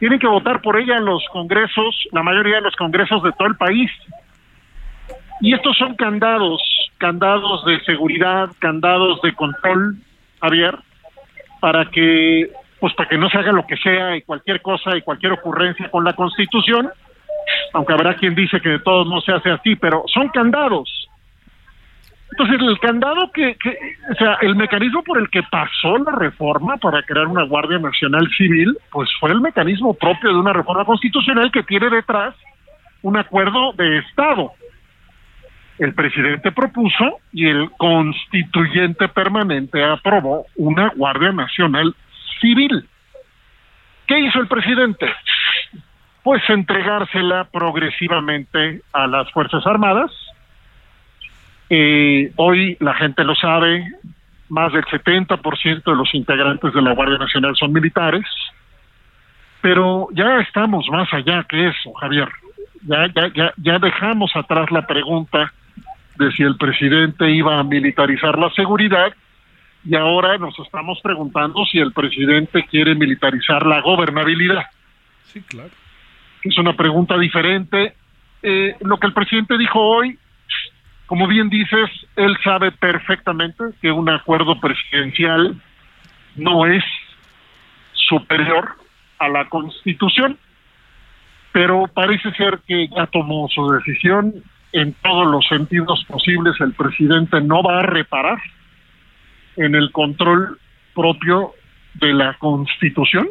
[0.00, 3.56] tienen que votar por ella los congresos, la mayoría de los congresos de todo el
[3.56, 3.90] país.
[5.40, 6.60] Y estos son candados,
[6.98, 9.96] candados de seguridad, candados de control,
[10.40, 10.76] Javier,
[11.60, 15.02] para que pues para que no se haga lo que sea y cualquier cosa y
[15.02, 16.90] cualquier ocurrencia con la Constitución,
[17.72, 21.08] aunque habrá quien dice que de todos no se hace así, pero son candados.
[22.32, 23.78] Entonces, el candado que, que,
[24.10, 28.28] o sea, el mecanismo por el que pasó la reforma para crear una Guardia Nacional
[28.36, 32.34] Civil, pues fue el mecanismo propio de una reforma constitucional que tiene detrás
[33.02, 34.52] un acuerdo de Estado.
[35.78, 41.94] el presidente propuso y el constituyente permanente aprobó una Guardia Nacional
[42.40, 42.88] Civil.
[44.06, 45.06] ¿Qué hizo el presidente?
[46.22, 50.10] Pues entregársela progresivamente a las Fuerzas Armadas.
[51.68, 53.84] Eh, hoy la gente lo sabe,
[54.48, 58.24] más del 70% de los integrantes de la Guardia Nacional son militares,
[59.60, 62.28] pero ya estamos más allá que eso, Javier.
[62.82, 65.52] Ya, ya, ya, ya dejamos atrás la pregunta
[66.18, 69.12] de si el presidente iba a militarizar la seguridad
[69.88, 74.64] y ahora nos estamos preguntando si el presidente quiere militarizar la gobernabilidad.
[75.24, 75.70] Sí, claro.
[76.42, 77.94] Es una pregunta diferente.
[78.42, 80.18] Eh, lo que el presidente dijo hoy,
[81.06, 85.60] como bien dices, él sabe perfectamente que un acuerdo presidencial
[86.34, 86.84] no es
[87.92, 88.76] superior
[89.18, 90.36] a la constitución,
[91.52, 94.34] pero parece ser que ya tomó su decisión
[94.72, 98.38] en todos los sentidos posibles el presidente no va a reparar
[99.56, 100.58] en el control
[100.94, 101.52] propio
[101.94, 103.28] de la Constitución,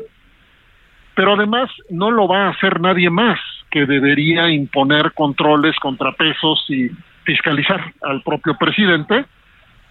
[1.16, 3.40] pero además no lo va a hacer nadie más
[3.72, 6.90] que debería imponer controles, contrapesos y
[7.26, 9.26] fiscalizar al propio presidente.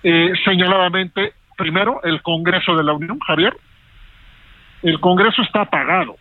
[0.02, 3.54] Eh, señaladamente, primero, el Congreso de la Unión, Javier,
[4.82, 6.16] el Congreso está apagado.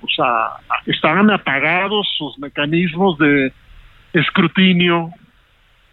[0.00, 0.50] O sea,
[0.86, 3.52] están apagados sus mecanismos de
[4.12, 5.10] escrutinio,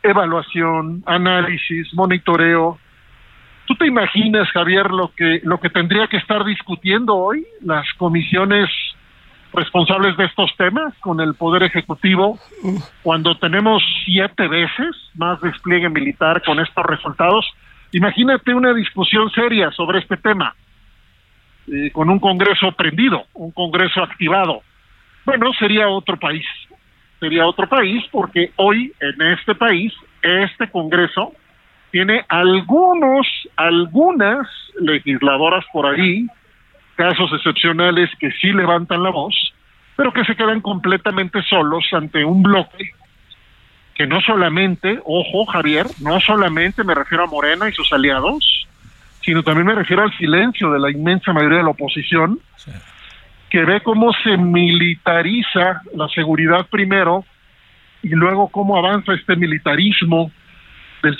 [0.03, 2.79] evaluación, análisis, monitoreo.
[3.65, 8.69] ¿Tú te imaginas, Javier, lo que lo que tendría que estar discutiendo hoy las comisiones
[9.53, 12.37] responsables de estos temas con el poder ejecutivo
[13.01, 17.45] cuando tenemos siete veces más despliegue militar con estos resultados?
[17.91, 20.53] Imagínate una discusión seria sobre este tema
[21.67, 24.61] eh, con un Congreso prendido, un Congreso activado.
[25.25, 26.45] Bueno, sería otro país,
[27.19, 31.33] sería otro país porque hoy en este país, este Congreso
[31.95, 34.45] tiene algunos, algunas
[34.81, 36.27] legisladoras por ahí,
[36.97, 39.33] casos excepcionales que sí levantan la voz,
[39.95, 42.89] pero que se quedan completamente solos ante un bloque
[43.93, 48.67] que no solamente, ojo Javier, no solamente me refiero a Morena y sus aliados,
[49.21, 52.39] sino también me refiero al silencio de la inmensa mayoría de la oposición,
[53.49, 57.23] que ve cómo se militariza la seguridad primero
[58.03, 60.29] y luego cómo avanza este militarismo
[61.01, 61.17] del,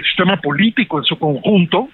[0.00, 1.88] sistema político en su conjunto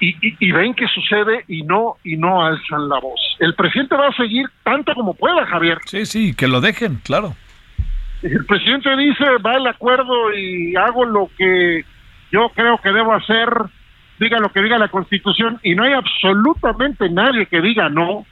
[0.00, 3.20] y, y, ven que sucede y no y no alzan la voz.
[3.38, 5.78] El presidente va a seguir tanto como pueda, Javier.
[5.84, 7.34] Sí, sí, que lo dejen, claro.
[8.22, 11.84] El presidente dice, va el acuerdo y hago lo que
[12.32, 13.48] yo creo que debo hacer,
[14.18, 18.24] diga lo que diga la Constitución, y no hay absolutamente nadie que diga no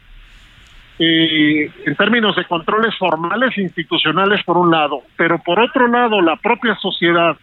[0.98, 6.20] eh, en términos de controles formales e institucionales por un lado, pero por otro lado
[6.20, 7.36] la propia sociedad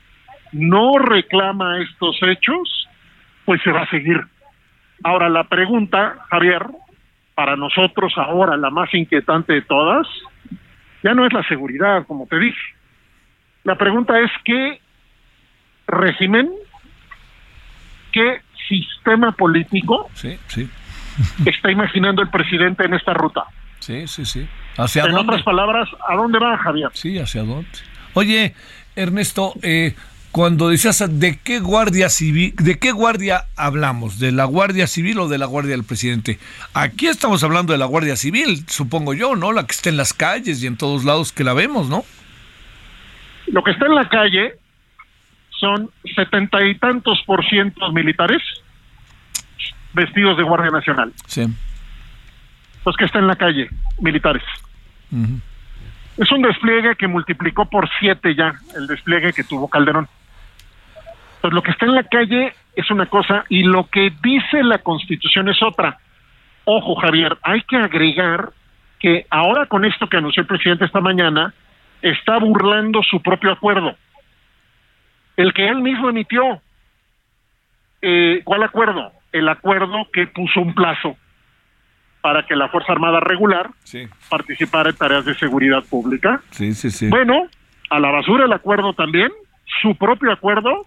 [0.51, 2.87] no reclama estos hechos,
[3.45, 4.19] pues se va a seguir.
[5.03, 6.65] Ahora la pregunta, Javier,
[7.35, 10.07] para nosotros ahora la más inquietante de todas,
[11.03, 12.75] ya no es la seguridad, como te dije.
[13.63, 14.79] La pregunta es qué
[15.87, 16.49] régimen,
[18.11, 20.67] qué sistema político sí, sí
[21.45, 23.43] está imaginando el presidente en esta ruta.
[23.79, 24.47] Sí, sí, sí.
[24.77, 26.89] ¿Hacia en otras palabras, ¿a dónde va, Javier?
[26.93, 27.67] Sí, ¿hacia dónde?
[28.13, 28.55] Oye,
[28.95, 29.93] Ernesto, eh,
[30.35, 35.29] cuando decías de qué guardia civil, de qué guardia hablamos, de la guardia civil o
[35.29, 36.39] de la guardia del presidente.
[36.73, 39.53] Aquí estamos hablando de la guardia civil, supongo yo, ¿no?
[39.53, 42.03] La que está en las calles y en todos lados que la vemos, ¿no?
[43.47, 44.55] Lo que está en la calle
[45.51, 48.41] son setenta y tantos por ciento militares
[49.93, 51.13] vestidos de Guardia Nacional.
[51.27, 51.47] Sí.
[52.85, 53.69] Los que están en la calle,
[54.01, 54.43] militares.
[56.17, 60.09] Es un despliegue que multiplicó por siete ya el despliegue que tuvo Calderón.
[61.53, 65.49] Lo que está en la calle es una cosa y lo que dice la Constitución
[65.49, 65.97] es otra.
[66.65, 68.49] Ojo, Javier, hay que agregar
[68.99, 71.53] que ahora con esto que anunció el presidente esta mañana,
[72.01, 73.95] está burlando su propio acuerdo.
[75.37, 76.61] El que él mismo emitió.
[78.01, 79.11] Eh, ¿Cuál acuerdo?
[79.35, 81.17] el acuerdo que puso un plazo
[82.21, 83.69] para que la Fuerza Armada regular
[84.29, 86.41] participara en tareas de seguridad pública.
[86.51, 87.09] Sí, sí, sí.
[87.09, 87.47] Bueno,
[87.89, 89.29] a la basura el acuerdo también,
[89.81, 90.85] su propio acuerdo,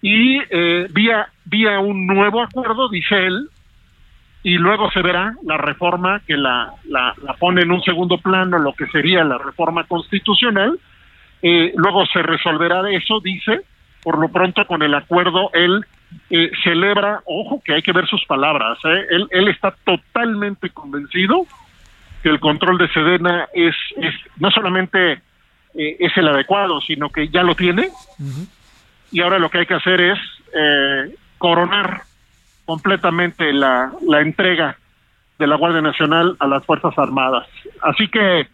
[0.00, 3.48] y eh, vía, vía un nuevo acuerdo, dice él,
[4.42, 8.72] y luego se verá la reforma que la, la, pone en un segundo plano, lo
[8.72, 10.78] que sería la reforma constitucional,
[11.42, 13.62] eh, luego se resolverá de eso, dice,
[14.02, 15.84] por lo pronto con el acuerdo él
[16.30, 19.06] eh, celebra, ojo que hay que ver sus palabras, ¿eh?
[19.10, 21.46] él, él está totalmente convencido
[22.22, 25.20] que el control de Sedena es, es no solamente
[25.74, 27.90] eh, es el adecuado, sino que ya lo tiene.
[29.10, 30.18] Y ahora lo que hay que hacer es
[30.54, 32.02] eh, coronar
[32.64, 34.76] completamente la, la entrega
[35.38, 37.46] de la Guardia Nacional a las Fuerzas Armadas.
[37.82, 38.48] Así que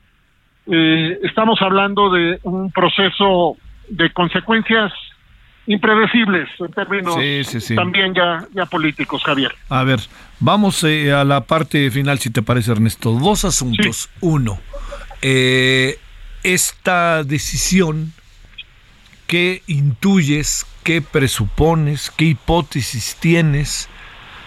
[0.66, 3.56] eh, estamos hablando de un proceso
[3.88, 4.92] de consecuencias
[5.66, 7.16] impredecibles en términos
[7.74, 9.54] también ya, ya políticos, Javier.
[9.70, 10.00] A ver,
[10.40, 13.12] vamos eh, a la parte final, si te parece, Ernesto.
[13.12, 14.10] Dos asuntos.
[14.20, 14.58] Uno,
[15.22, 15.98] eh,
[16.42, 18.12] esta decisión,
[19.26, 23.88] ¿qué intuyes, qué presupones, qué hipótesis tienes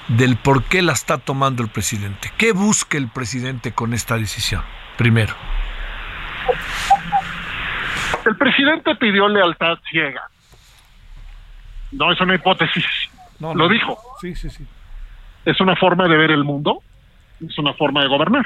[0.07, 2.31] del por qué la está tomando el presidente?
[2.37, 4.63] ¿Qué busca el presidente con esta decisión?
[4.97, 5.33] Primero.
[8.25, 10.29] El presidente pidió lealtad ciega.
[11.91, 12.85] No es una hipótesis.
[13.39, 13.97] No, Lo dijo.
[14.19, 14.65] Sí, sí, sí.
[15.45, 16.81] Es una forma de ver el mundo.
[17.45, 18.45] Es una forma de gobernar.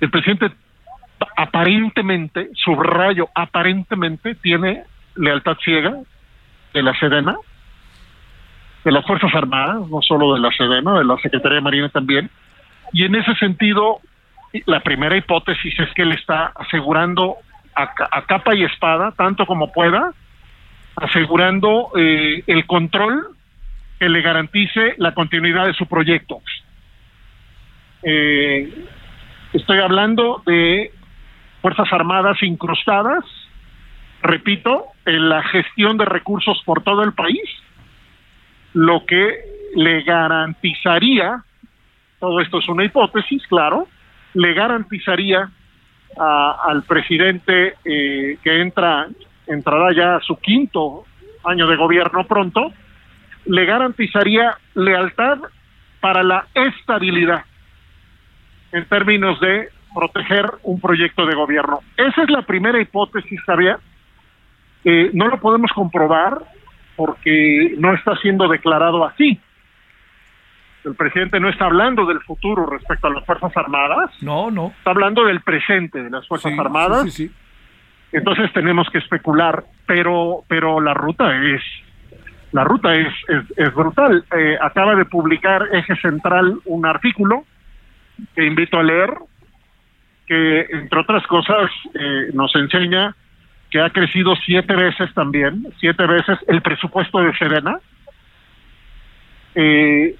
[0.00, 0.50] El presidente
[1.36, 4.84] aparentemente, subrayo, aparentemente tiene
[5.16, 5.94] lealtad ciega
[6.74, 7.36] de la Sedena,
[8.84, 12.30] de las Fuerzas Armadas, no solo de la Sedena, de la Secretaría de Marina también.
[12.92, 14.00] Y en ese sentido,
[14.66, 17.36] la primera hipótesis es que él está asegurando
[17.74, 20.12] a, capa y espada, tanto como pueda,
[20.96, 23.36] asegurando eh, el control
[23.98, 26.40] que le garantice la continuidad de su proyecto.
[28.02, 28.86] Eh,
[29.52, 30.92] estoy hablando de
[31.62, 33.24] Fuerzas Armadas incrustadas,
[34.22, 37.48] repito, en la gestión de recursos por todo el país,
[38.74, 39.40] lo que
[39.74, 41.42] le garantizaría,
[42.20, 43.88] todo esto es una hipótesis, claro,
[44.34, 45.50] le garantizaría
[46.16, 49.06] al presidente eh, que entra
[49.46, 51.04] entrará ya a su quinto
[51.44, 52.72] año de gobierno pronto,
[53.46, 55.38] le garantizaría lealtad
[56.00, 57.44] para la estabilidad
[58.72, 61.80] en términos de proteger un proyecto de gobierno.
[61.96, 63.78] Esa es la primera hipótesis, Javier.
[64.90, 66.38] Eh, no lo podemos comprobar
[66.96, 69.38] porque no está siendo declarado así.
[70.82, 74.10] El presidente no está hablando del futuro respecto a las Fuerzas Armadas.
[74.22, 74.68] No, no.
[74.78, 77.02] Está hablando del presente de las Fuerzas Armadas.
[77.12, 77.34] Sí, sí,
[78.12, 81.60] Entonces tenemos que especular, pero, pero la ruta es,
[82.52, 83.12] la ruta es,
[83.58, 84.24] es, brutal.
[84.34, 87.44] Eh, acaba de publicar Eje Central un artículo
[88.34, 89.12] que invito a leer,
[90.26, 93.14] que entre otras cosas eh, nos enseña
[93.70, 97.78] que ha crecido siete veces también, siete veces el presupuesto de Serena.
[99.54, 100.16] Eh,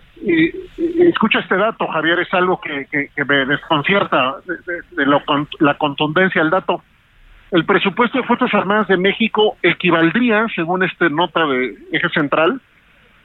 [0.99, 2.87] escucha este dato, Javier, es algo que,
[3.17, 5.07] me desconcierta de,
[5.61, 6.83] la contundencia del dato.
[7.51, 12.61] El presupuesto de Fuerzas Armadas de México equivaldría, según esta nota de Eje Central,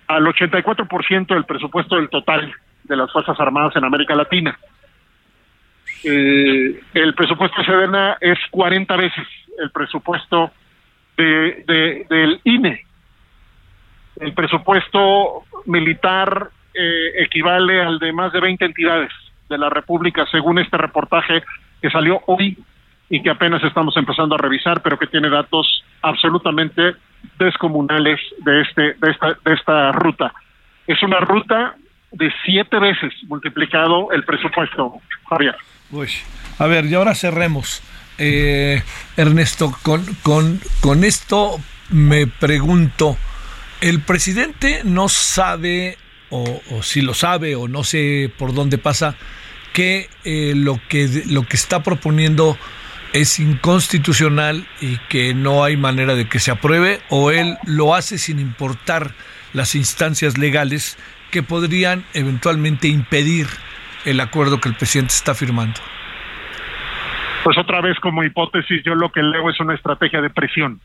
[0.07, 2.53] al 84% del presupuesto del total
[2.84, 4.57] de las Fuerzas Armadas en América Latina.
[6.05, 9.26] Eh, el presupuesto de Sedena es 40 veces
[9.58, 10.51] el presupuesto
[11.18, 12.86] de, del INE.
[14.20, 19.12] El presupuesto militar eh, equivale al de más de 20 entidades
[19.49, 21.43] de la República, según este reportaje
[21.82, 22.58] que salió hoy
[23.10, 26.95] y que apenas estamos empezando a revisar, pero que tiene datos absolutamente
[27.38, 30.34] descomunales de este de esta de esta ruta.
[30.88, 31.76] Es una ruta
[32.12, 34.93] de siete veces multiplicado el presupuesto,
[35.30, 35.56] Javier.
[36.60, 37.82] A ver, y ahora cerremos.
[38.18, 38.82] Eh,
[39.18, 41.59] Ernesto, con, con, con esto
[41.89, 43.18] me pregunto,
[43.82, 45.97] ¿el presidente no sabe
[46.34, 49.16] o, si lo sabe o no sé por dónde pasa,
[49.72, 52.57] que eh, lo que lo que está proponiendo
[53.14, 58.18] es inconstitucional y que no hay manera de que se apruebe o él lo hace
[58.18, 59.14] sin importar
[59.53, 60.97] las instancias legales
[61.30, 63.47] que podrían eventualmente impedir
[64.05, 65.80] el acuerdo que el presidente está firmando.
[67.43, 70.79] Pues otra vez como hipótesis yo lo que leo es una estrategia de presión.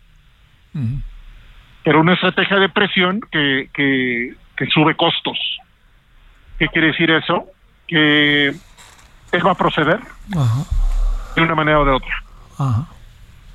[1.85, 5.39] Pero una estrategia de presión que, que que sube costos.
[6.59, 7.47] ¿Qué quiere decir eso?
[7.87, 10.01] Que él va a proceder
[11.37, 12.23] de una manera o de otra.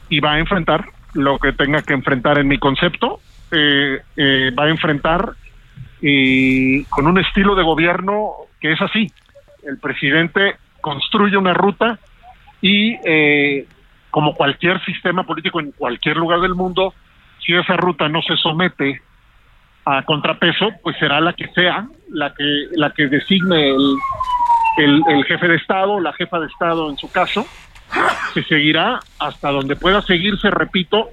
[0.08, 3.20] Y va a enfrentar lo que tenga que enfrentar en mi concepto.
[3.52, 5.34] Eh, eh, va a enfrentar
[6.90, 8.32] con un estilo de gobierno
[8.62, 9.12] que es así.
[9.64, 12.00] El presidente construye una ruta
[12.64, 13.68] y eh,
[14.10, 16.94] como cualquier sistema político en cualquier lugar del mundo,
[17.46, 19.02] si esa ruta no se somete
[19.86, 23.72] a contrapeso, pues será la que sea, la que, la que designe
[24.78, 27.46] el, el, jefe de Estado, la jefa de Estado en su caso,
[28.34, 31.10] se seguirá hasta donde pueda seguirse, repito,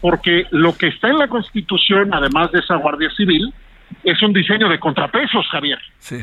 [0.00, 3.52] porque lo que está en la Constitución, además de esa Guardia Civil,
[4.04, 5.78] es un diseño de contrapesos, Javier.
[5.98, 6.16] Sí.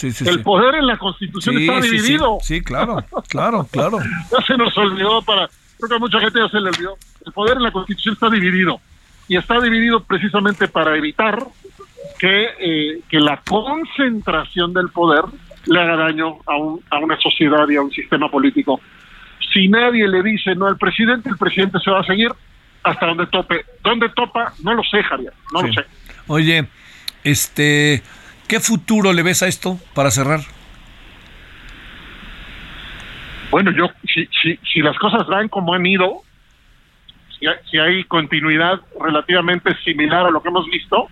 [0.00, 2.38] Sí, sí, el poder en la Constitución está dividido.
[2.40, 3.98] Sí, claro, claro, claro.
[4.32, 5.46] ya se nos olvidó para
[5.76, 6.96] Creo que a mucha gente ya se le olvidó.
[7.26, 8.80] El poder en la Constitución está dividido
[9.28, 11.38] y está dividido precisamente para evitar
[12.18, 15.24] que, eh, que la concentración del poder
[15.66, 18.80] le haga daño a, un, a una sociedad y a un sistema político.
[19.52, 22.32] Si nadie le dice no al presidente, el presidente se va a seguir
[22.84, 23.66] hasta donde tope.
[23.84, 24.54] ¿Dónde topa?
[24.62, 25.84] No lo sé, Javier, no lo sé.
[26.26, 26.66] Oye,
[27.22, 28.02] este,
[28.50, 30.40] ¿qué futuro le ves a esto para cerrar?
[33.52, 34.28] Bueno, yo, si,
[34.72, 36.22] si, las cosas van como han ido,
[37.38, 41.06] si hay, si hay continuidad relativamente similar a lo que hemos visto,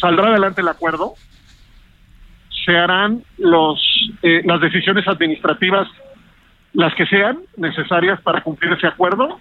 [0.00, 1.14] saldrá adelante el acuerdo,
[2.64, 3.80] se harán los,
[4.22, 5.88] eh, las decisiones administrativas,
[6.72, 9.40] las que sean necesarias para cumplir ese acuerdo,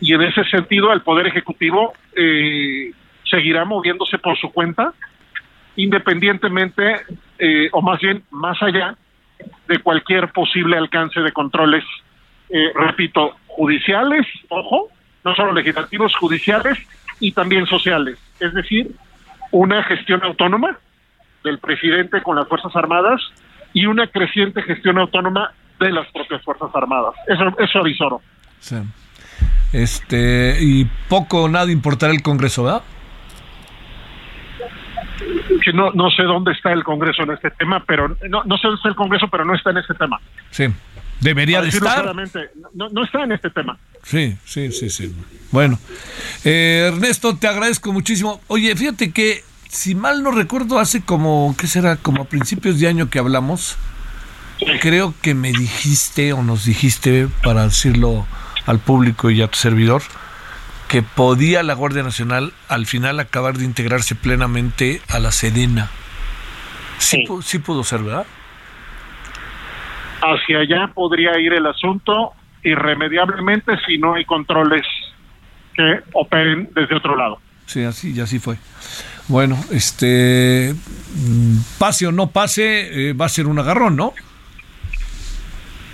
[0.00, 2.92] y en ese sentido el Poder Ejecutivo eh,
[3.28, 4.94] seguirá moviéndose por su cuenta,
[5.78, 6.96] independientemente,
[7.38, 8.96] eh, o más bien más allá
[9.68, 11.84] de cualquier posible alcance de controles,
[12.50, 14.88] eh, repito, judiciales, ojo,
[15.24, 16.76] no solo legislativos, judiciales
[17.20, 18.18] y también sociales.
[18.40, 18.90] Es decir,
[19.52, 20.76] una gestión autónoma
[21.44, 23.20] del presidente con las Fuerzas Armadas
[23.72, 27.14] y una creciente gestión autónoma de las propias Fuerzas Armadas.
[27.28, 28.20] Eso, eso avisoro.
[28.58, 28.76] Sí.
[29.72, 32.82] Este, y poco o nada importará el Congreso, ¿verdad?
[35.64, 38.68] Que no, no sé dónde está el Congreso en este tema, pero no, no sé
[38.68, 40.20] dónde está el Congreso, pero no está en este tema.
[40.50, 40.66] Sí.
[41.20, 41.94] Debería de estar.
[41.94, 43.76] claramente, no, no está en este tema.
[44.04, 45.14] Sí, sí, sí, sí.
[45.50, 45.78] Bueno,
[46.44, 48.40] eh, Ernesto, te agradezco muchísimo.
[48.46, 51.96] Oye, fíjate que, si mal no recuerdo, hace como, ¿qué será?
[51.96, 53.76] Como a principios de año que hablamos,
[54.80, 58.26] creo que me dijiste o nos dijiste, para decirlo
[58.66, 60.02] al público y a tu servidor,
[60.88, 65.90] que podía la Guardia Nacional al final acabar de integrarse plenamente a la Sedena.
[66.98, 67.34] Sí, Sí.
[67.42, 68.26] sí pudo ser, ¿verdad?
[70.20, 72.32] Hacia allá podría ir el asunto
[72.64, 74.84] irremediablemente si no hay controles
[75.74, 77.38] que operen desde otro lado.
[77.66, 78.56] Sí, así, y así fue.
[79.28, 84.14] Bueno, este, mm, pase o no pase, eh, va a ser un agarrón, ¿no?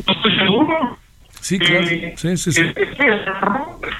[0.07, 0.99] No estoy seguro.
[1.45, 1.85] Sí, claro.
[1.87, 2.61] Eh, Sí, sí, sí.
[2.63, 3.25] eh, eh,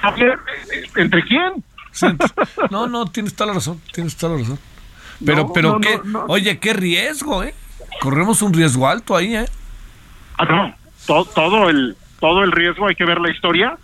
[0.01, 0.39] Javier,
[0.73, 1.63] eh, ¿Entre quién?
[1.91, 2.07] Sí,
[2.71, 4.59] No, no, tienes toda la razón, tienes toda la razón.
[5.23, 7.53] Pero, No, pero no, qué, no, oye, qué riesgo, ¿eh?
[8.01, 9.45] Corremos un riesgo alto ahí, ¿eh?
[10.39, 10.75] Ah, no.
[11.05, 13.77] To- todo el todo el riesgo hay que ver la historia.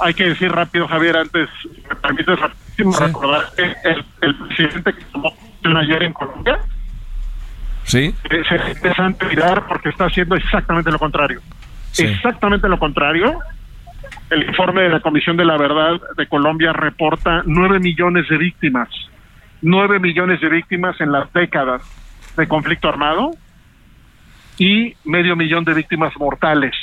[0.00, 1.48] Hay que decir rápido, Javier, antes,
[1.88, 3.04] me permites rapidísimo Sí.
[3.04, 5.32] recordar que el, el presidente que tomó
[5.78, 6.58] ayer en Colombia
[7.84, 11.40] Sí, eh, se interesante mirar porque está haciendo exactamente lo contrario.
[11.94, 12.06] Sí.
[12.06, 13.38] Exactamente lo contrario.
[14.28, 18.88] El informe de la Comisión de la Verdad de Colombia reporta nueve millones de víctimas.
[19.62, 21.82] Nueve millones de víctimas en las décadas
[22.36, 23.30] de conflicto armado
[24.58, 26.74] y medio millón de víctimas mortales.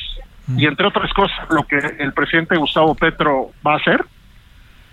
[0.58, 4.04] Y entre otras cosas, lo que el presidente Gustavo Petro va a hacer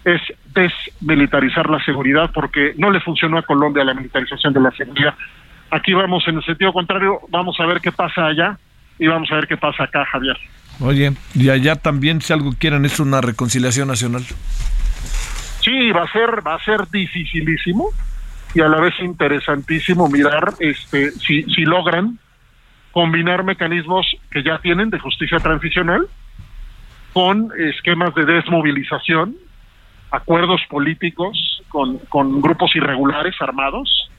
[0.05, 0.21] es
[0.53, 5.15] desmilitarizar la seguridad porque no le funcionó a Colombia la militarización de la seguridad.
[5.71, 8.59] Aquí vamos en el sentido contrario, vamos a ver qué pasa allá
[8.99, 10.37] y vamos a ver qué pasa acá, Javier.
[10.81, 14.25] oye, y allá también, si algo quieren, es una reconciliación nacional.
[15.61, 17.91] Sí, va a ser, va a ser dificilísimo
[18.55, 22.19] y a la vez interesantísimo mirar este si, si logran
[22.93, 26.09] combinar mecanismos que ya tienen de justicia transicional
[27.13, 29.37] con esquemas de desmovilización,
[30.11, 34.11] acuerdos políticos con, con grupos irregulares armados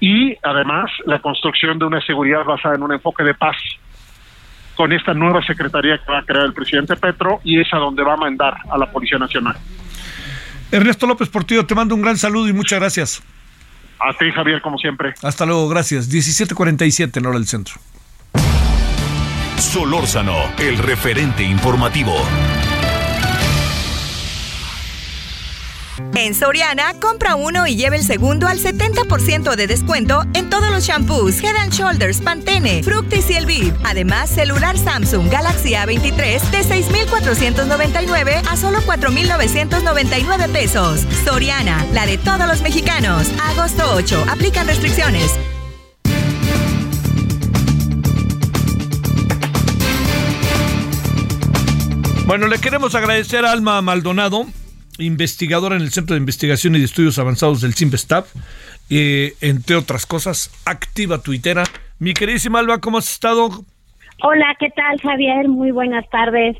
[0.00, 3.56] y además la construcción de una seguridad basada en un enfoque de paz
[4.76, 8.02] con esta nueva secretaría que va a crear el presidente Petro y es a donde
[8.02, 9.56] va a mandar a la Policía Nacional.
[10.70, 13.22] Ernesto López Portillo, te mando un gran saludo y muchas gracias.
[13.98, 15.14] A ti, Javier, como siempre.
[15.22, 16.10] Hasta luego, gracias.
[16.10, 17.74] 17:47 en hora del centro.
[19.56, 22.14] Solórzano, el referente informativo.
[26.14, 30.84] En Soriana, compra uno y lleve el segundo al 70% de descuento en todos los
[30.84, 33.74] shampoos, Head and Shoulders, Pantene, Fructis y El Viv.
[33.84, 41.00] Además, celular Samsung Galaxy A23 de 6,499 a solo 4,999 pesos.
[41.24, 43.28] Soriana, la de todos los mexicanos.
[43.50, 44.26] Agosto 8.
[44.28, 45.32] Aplican restricciones.
[52.26, 54.46] Bueno, le queremos agradecer a Alma Maldonado,
[54.98, 58.32] investigadora en el Centro de Investigación y de Estudios Avanzados del CIMBESTAF,
[58.90, 61.64] eh, entre otras cosas, activa tuitera.
[61.98, 63.64] Mi queridísima Alba, ¿cómo has estado?
[64.22, 65.48] Hola, ¿qué tal Javier?
[65.48, 66.56] Muy buenas tardes.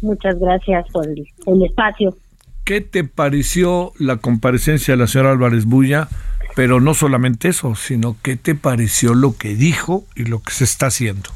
[0.00, 2.16] Muchas gracias por el, el espacio.
[2.64, 6.08] ¿Qué te pareció la comparecencia de la señora Álvarez Bulla?
[6.54, 10.64] Pero no solamente eso, sino qué te pareció lo que dijo y lo que se
[10.64, 11.30] está haciendo.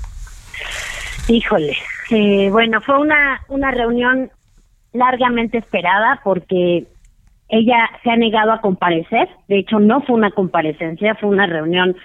[1.28, 1.76] Híjole,
[2.10, 4.30] eh, bueno, fue una, una reunión
[4.92, 6.86] largamente esperada porque
[7.48, 9.28] ella se ha negado a comparecer.
[9.48, 11.96] De hecho, no fue una comparecencia, fue una reunión,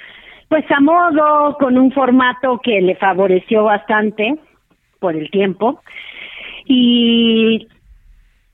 [0.50, 4.36] pues a modo, con un formato que le favoreció bastante
[5.00, 5.82] por el tiempo.
[6.66, 7.68] Y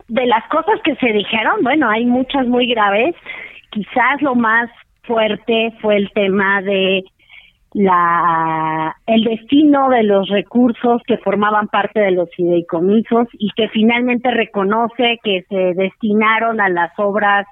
[0.08, 3.16] de las cosas que se dijeron, bueno, hay muchas muy graves.
[3.72, 4.70] Quizás lo más
[5.04, 7.04] fuerte fue el tema de
[7.74, 14.30] la el destino de los recursos que formaban parte de los fideicomisos y que finalmente
[14.32, 17.48] reconoce que se destinaron a las obras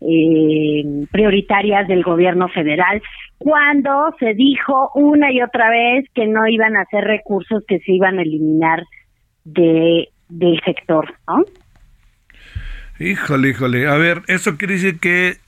[0.00, 3.00] eh, prioritarias del gobierno federal
[3.38, 7.92] cuando se dijo una y otra vez que no iban a ser recursos que se
[7.92, 8.84] iban a eliminar
[9.44, 11.44] de del sector, ¿no?
[12.98, 13.86] Híjole, híjole.
[13.86, 15.41] A ver, eso quiere decir que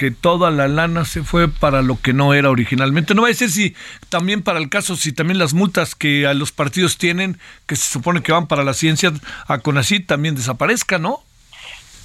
[0.00, 3.14] que toda la lana se fue para lo que no era originalmente.
[3.14, 3.74] No va a decir si
[4.08, 7.36] también para el caso, si también las multas que a los partidos tienen,
[7.66, 9.12] que se supone que van para la ciencia,
[9.46, 11.18] a CONACYT también desaparezca, ¿no?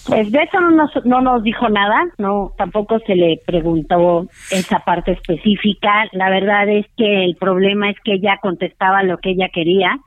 [0.07, 4.79] Pues de eso no nos, no nos dijo nada, no, tampoco se le preguntó esa
[4.79, 6.03] parte específica.
[6.11, 10.01] La verdad es que el problema es que ella contestaba lo que ella quería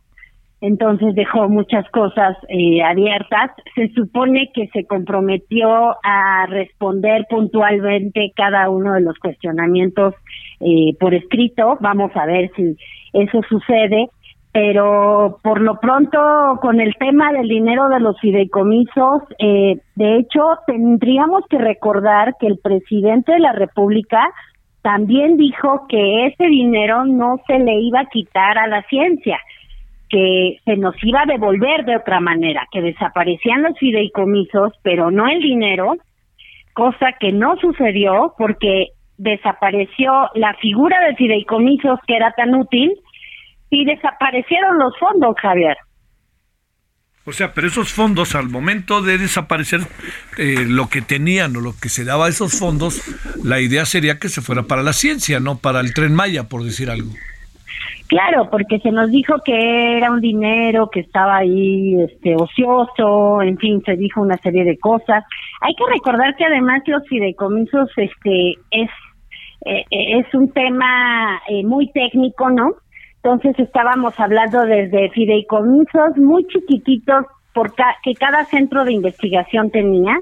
[0.61, 3.53] entonces dejó muchas cosas eh, abiertas.
[3.75, 10.15] Se supone que se comprometió a responder puntualmente cada uno de los cuestionamientos
[10.61, 11.79] eh, por escrito.
[11.81, 12.77] Vamos a ver si
[13.13, 14.09] eso sucede.
[14.51, 16.19] Pero por lo pronto,
[16.63, 22.47] con el tema del dinero de los fideicomisos, eh, de hecho, tendríamos que recordar que
[22.47, 24.33] el presidente de la República
[24.81, 29.39] también dijo que ese dinero no se le iba a quitar a la ciencia
[30.09, 35.29] que se nos iba a devolver de otra manera, que desaparecían los fideicomisos, pero no
[35.29, 35.97] el dinero,
[36.73, 42.93] cosa que no sucedió porque desapareció la figura de fideicomisos que era tan útil
[43.71, 45.77] y desaparecieron los fondos, Javier.
[47.25, 49.81] O sea, pero esos fondos al momento de desaparecer
[50.39, 53.03] eh, lo que tenían o lo que se daba a esos fondos,
[53.45, 56.65] la idea sería que se fuera para la ciencia, no para el tren Maya, por
[56.65, 57.13] decir algo.
[58.09, 63.59] Claro, porque se nos dijo que era un dinero que estaba ahí este ocioso, en
[63.59, 65.25] fin, se dijo una serie de cosas.
[65.61, 68.91] Hay que recordar que además los fideicomisos este es
[69.67, 72.75] eh, eh, es un tema eh, muy técnico, ¿no?
[73.23, 80.17] Entonces estábamos hablando desde fideicomisos muy chiquititos por que cada centro de investigación tenía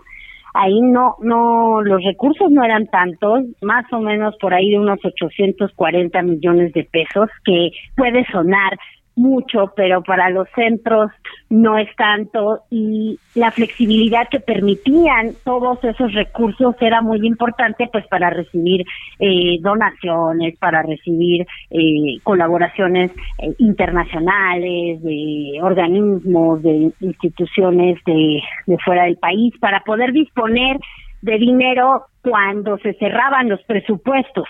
[0.57, 4.99] ahí no, no, los recursos no eran tantos, más o menos por ahí de unos
[5.05, 8.79] 840 millones de pesos, que puede sonar
[9.17, 11.11] mucho, pero para los centros
[11.49, 18.07] no es tanto y la flexibilidad que permitían todos esos recursos era muy importante pues
[18.09, 18.85] para recibir
[19.19, 29.05] eh, donaciones, para recibir eh, colaboraciones eh, internacionales, de organismos, de instituciones de, de fuera
[29.05, 30.79] del país, para poder disponer
[31.23, 34.49] de dinero cuando se cerraban los presupuestos.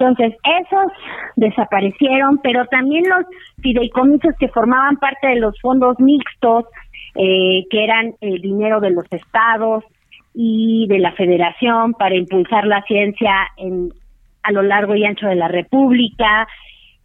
[0.00, 0.92] Entonces, esos
[1.36, 3.26] desaparecieron, pero también los
[3.60, 6.64] fideicomisos que formaban parte de los fondos mixtos,
[7.16, 9.84] eh, que eran el dinero de los estados
[10.32, 13.92] y de la federación para impulsar la ciencia en,
[14.42, 16.48] a lo largo y ancho de la República,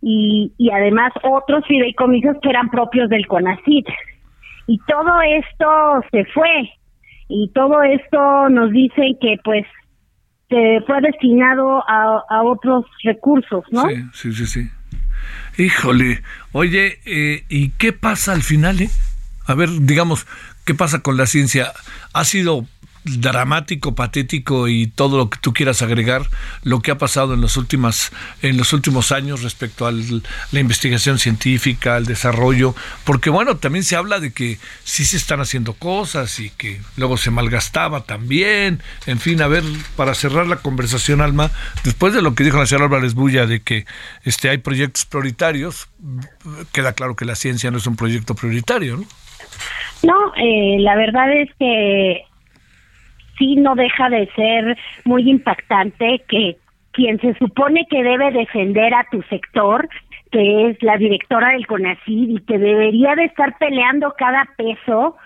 [0.01, 3.87] y, y además otros fideicomisos que eran propios del CONACYT.
[4.67, 6.71] Y todo esto se fue,
[7.27, 9.65] y todo esto nos dice que pues
[10.49, 13.87] se fue destinado a, otros recursos, ¿no?
[13.89, 14.69] Sí, sí, sí, sí.
[15.57, 16.21] Híjole,
[16.51, 18.81] oye, eh, ¿y qué pasa al final?
[18.81, 18.89] Eh?
[19.47, 20.27] A ver, digamos,
[20.65, 21.71] ¿qué pasa con la ciencia?
[22.13, 22.65] ¿Ha sido
[23.05, 26.23] dramático, patético y todo lo que tú quieras agregar,
[26.63, 31.19] lo que ha pasado en los últimas, en los últimos años respecto a la investigación
[31.19, 36.39] científica, al desarrollo, porque bueno, también se habla de que sí se están haciendo cosas
[36.39, 39.63] y que luego se malgastaba también, en fin, a ver,
[39.95, 41.51] para cerrar la conversación, Alma,
[41.83, 43.85] después de lo que dijo la señora Álvarez Bulla de que
[44.23, 45.87] este hay proyectos prioritarios,
[46.71, 49.05] queda claro que la ciencia no es un proyecto prioritario, ¿no?
[50.03, 52.25] No, eh, la verdad es que
[53.37, 56.57] sí no deja de ser muy impactante que
[56.91, 59.87] quien se supone que debe defender a tu sector,
[60.31, 65.17] que es la directora del CONACYT y que debería de estar peleando cada peso,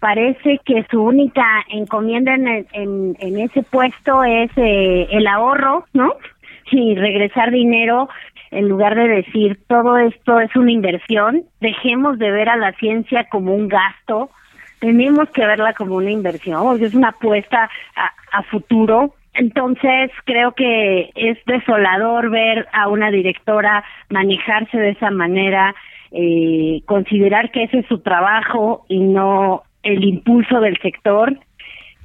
[0.00, 6.12] parece que su única encomienda en, en, ese puesto es eh, el ahorro, ¿no?
[6.72, 8.08] Y regresar dinero
[8.50, 13.28] en lugar de decir todo esto es una inversión, dejemos de ver a la ciencia
[13.30, 14.30] como un gasto,
[14.82, 17.70] tenemos que verla como una inversión, es una apuesta
[18.32, 19.14] a, futuro.
[19.32, 25.72] Entonces creo que es desolador ver a una directora manejarse de esa manera,
[26.10, 31.38] eh, considerar que ese es su trabajo y no el impulso del sector.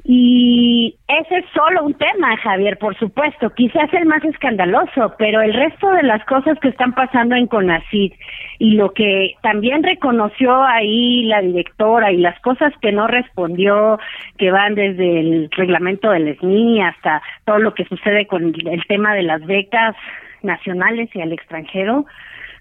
[0.04, 5.54] Y ese es solo un tema, Javier, por supuesto, quizás el más escandaloso, pero el
[5.54, 8.14] resto de las cosas que están pasando en CONACID
[8.60, 14.00] y lo que también reconoció ahí la directora y las cosas que no respondió,
[14.38, 19.14] que van desde el reglamento del SNI hasta todo lo que sucede con el tema
[19.14, 19.95] de las becas
[20.41, 22.06] nacionales y al extranjero,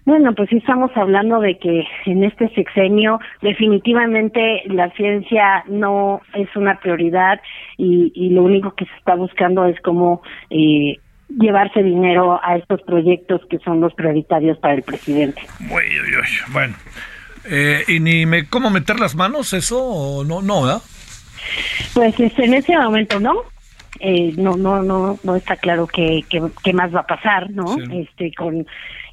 [0.07, 6.47] bueno, pues sí estamos hablando de que en este sexenio definitivamente la ciencia no es
[6.55, 7.41] una prioridad
[7.77, 10.97] y, lo único que se está buscando es cómo eh,
[11.27, 15.41] llevarse dinero a estos proyectos que son los prioritarios para el presidente.
[16.53, 16.73] Bueno,
[17.49, 20.81] eh, ¿y ni me cómo meter las manos eso o no, no, ¿verdad?
[21.93, 23.43] Pues este, en ese momento no.
[23.99, 28.31] Eh, no no no no está claro qué, qué, más va a pasar no este
[28.33, 28.65] con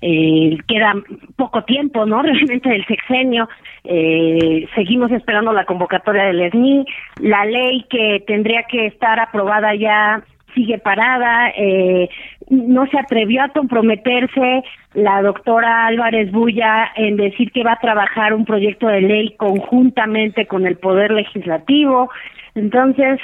[0.06, 0.92] eh, queda
[1.36, 2.22] poco tiempo, ¿no?
[2.22, 3.48] Realmente del sexenio.
[3.84, 6.84] Eh, seguimos esperando la convocatoria del SNI.
[7.20, 10.22] La ley que tendría que estar aprobada ya
[10.54, 11.50] sigue parada.
[11.56, 12.08] Eh,
[12.50, 14.62] no se atrevió a comprometerse
[14.92, 20.46] la doctora Álvarez Bulla en decir que va a trabajar un proyecto de ley conjuntamente
[20.46, 22.10] con el Poder Legislativo.
[22.54, 23.20] Entonces,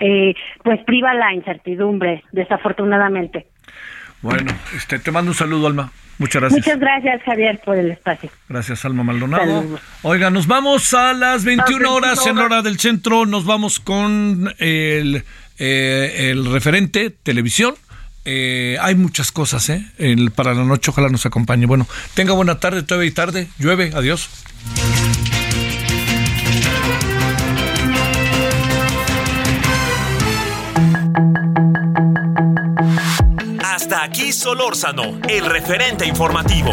[0.00, 0.34] eh,
[0.64, 3.46] pues priva la incertidumbre, desafortunadamente.
[4.22, 5.92] Bueno, este, te mando un saludo, Alma.
[6.18, 6.66] Muchas gracias.
[6.66, 8.30] Muchas gracias, Javier, por el espacio.
[8.46, 9.64] Gracias, Alma Maldonado.
[10.02, 13.24] Oiga, nos vamos a las 21 horas en hora del centro.
[13.24, 15.24] Nos vamos con el,
[15.58, 17.74] eh, el referente televisión.
[18.26, 19.82] Eh, hay muchas cosas ¿eh?
[20.34, 20.90] para la noche.
[20.90, 21.64] Ojalá nos acompañe.
[21.64, 23.48] Bueno, tenga buena tarde, todavía y tarde.
[23.58, 23.92] Llueve.
[23.94, 24.28] Adiós.
[34.10, 36.72] Aquí Solórzano, el referente informativo.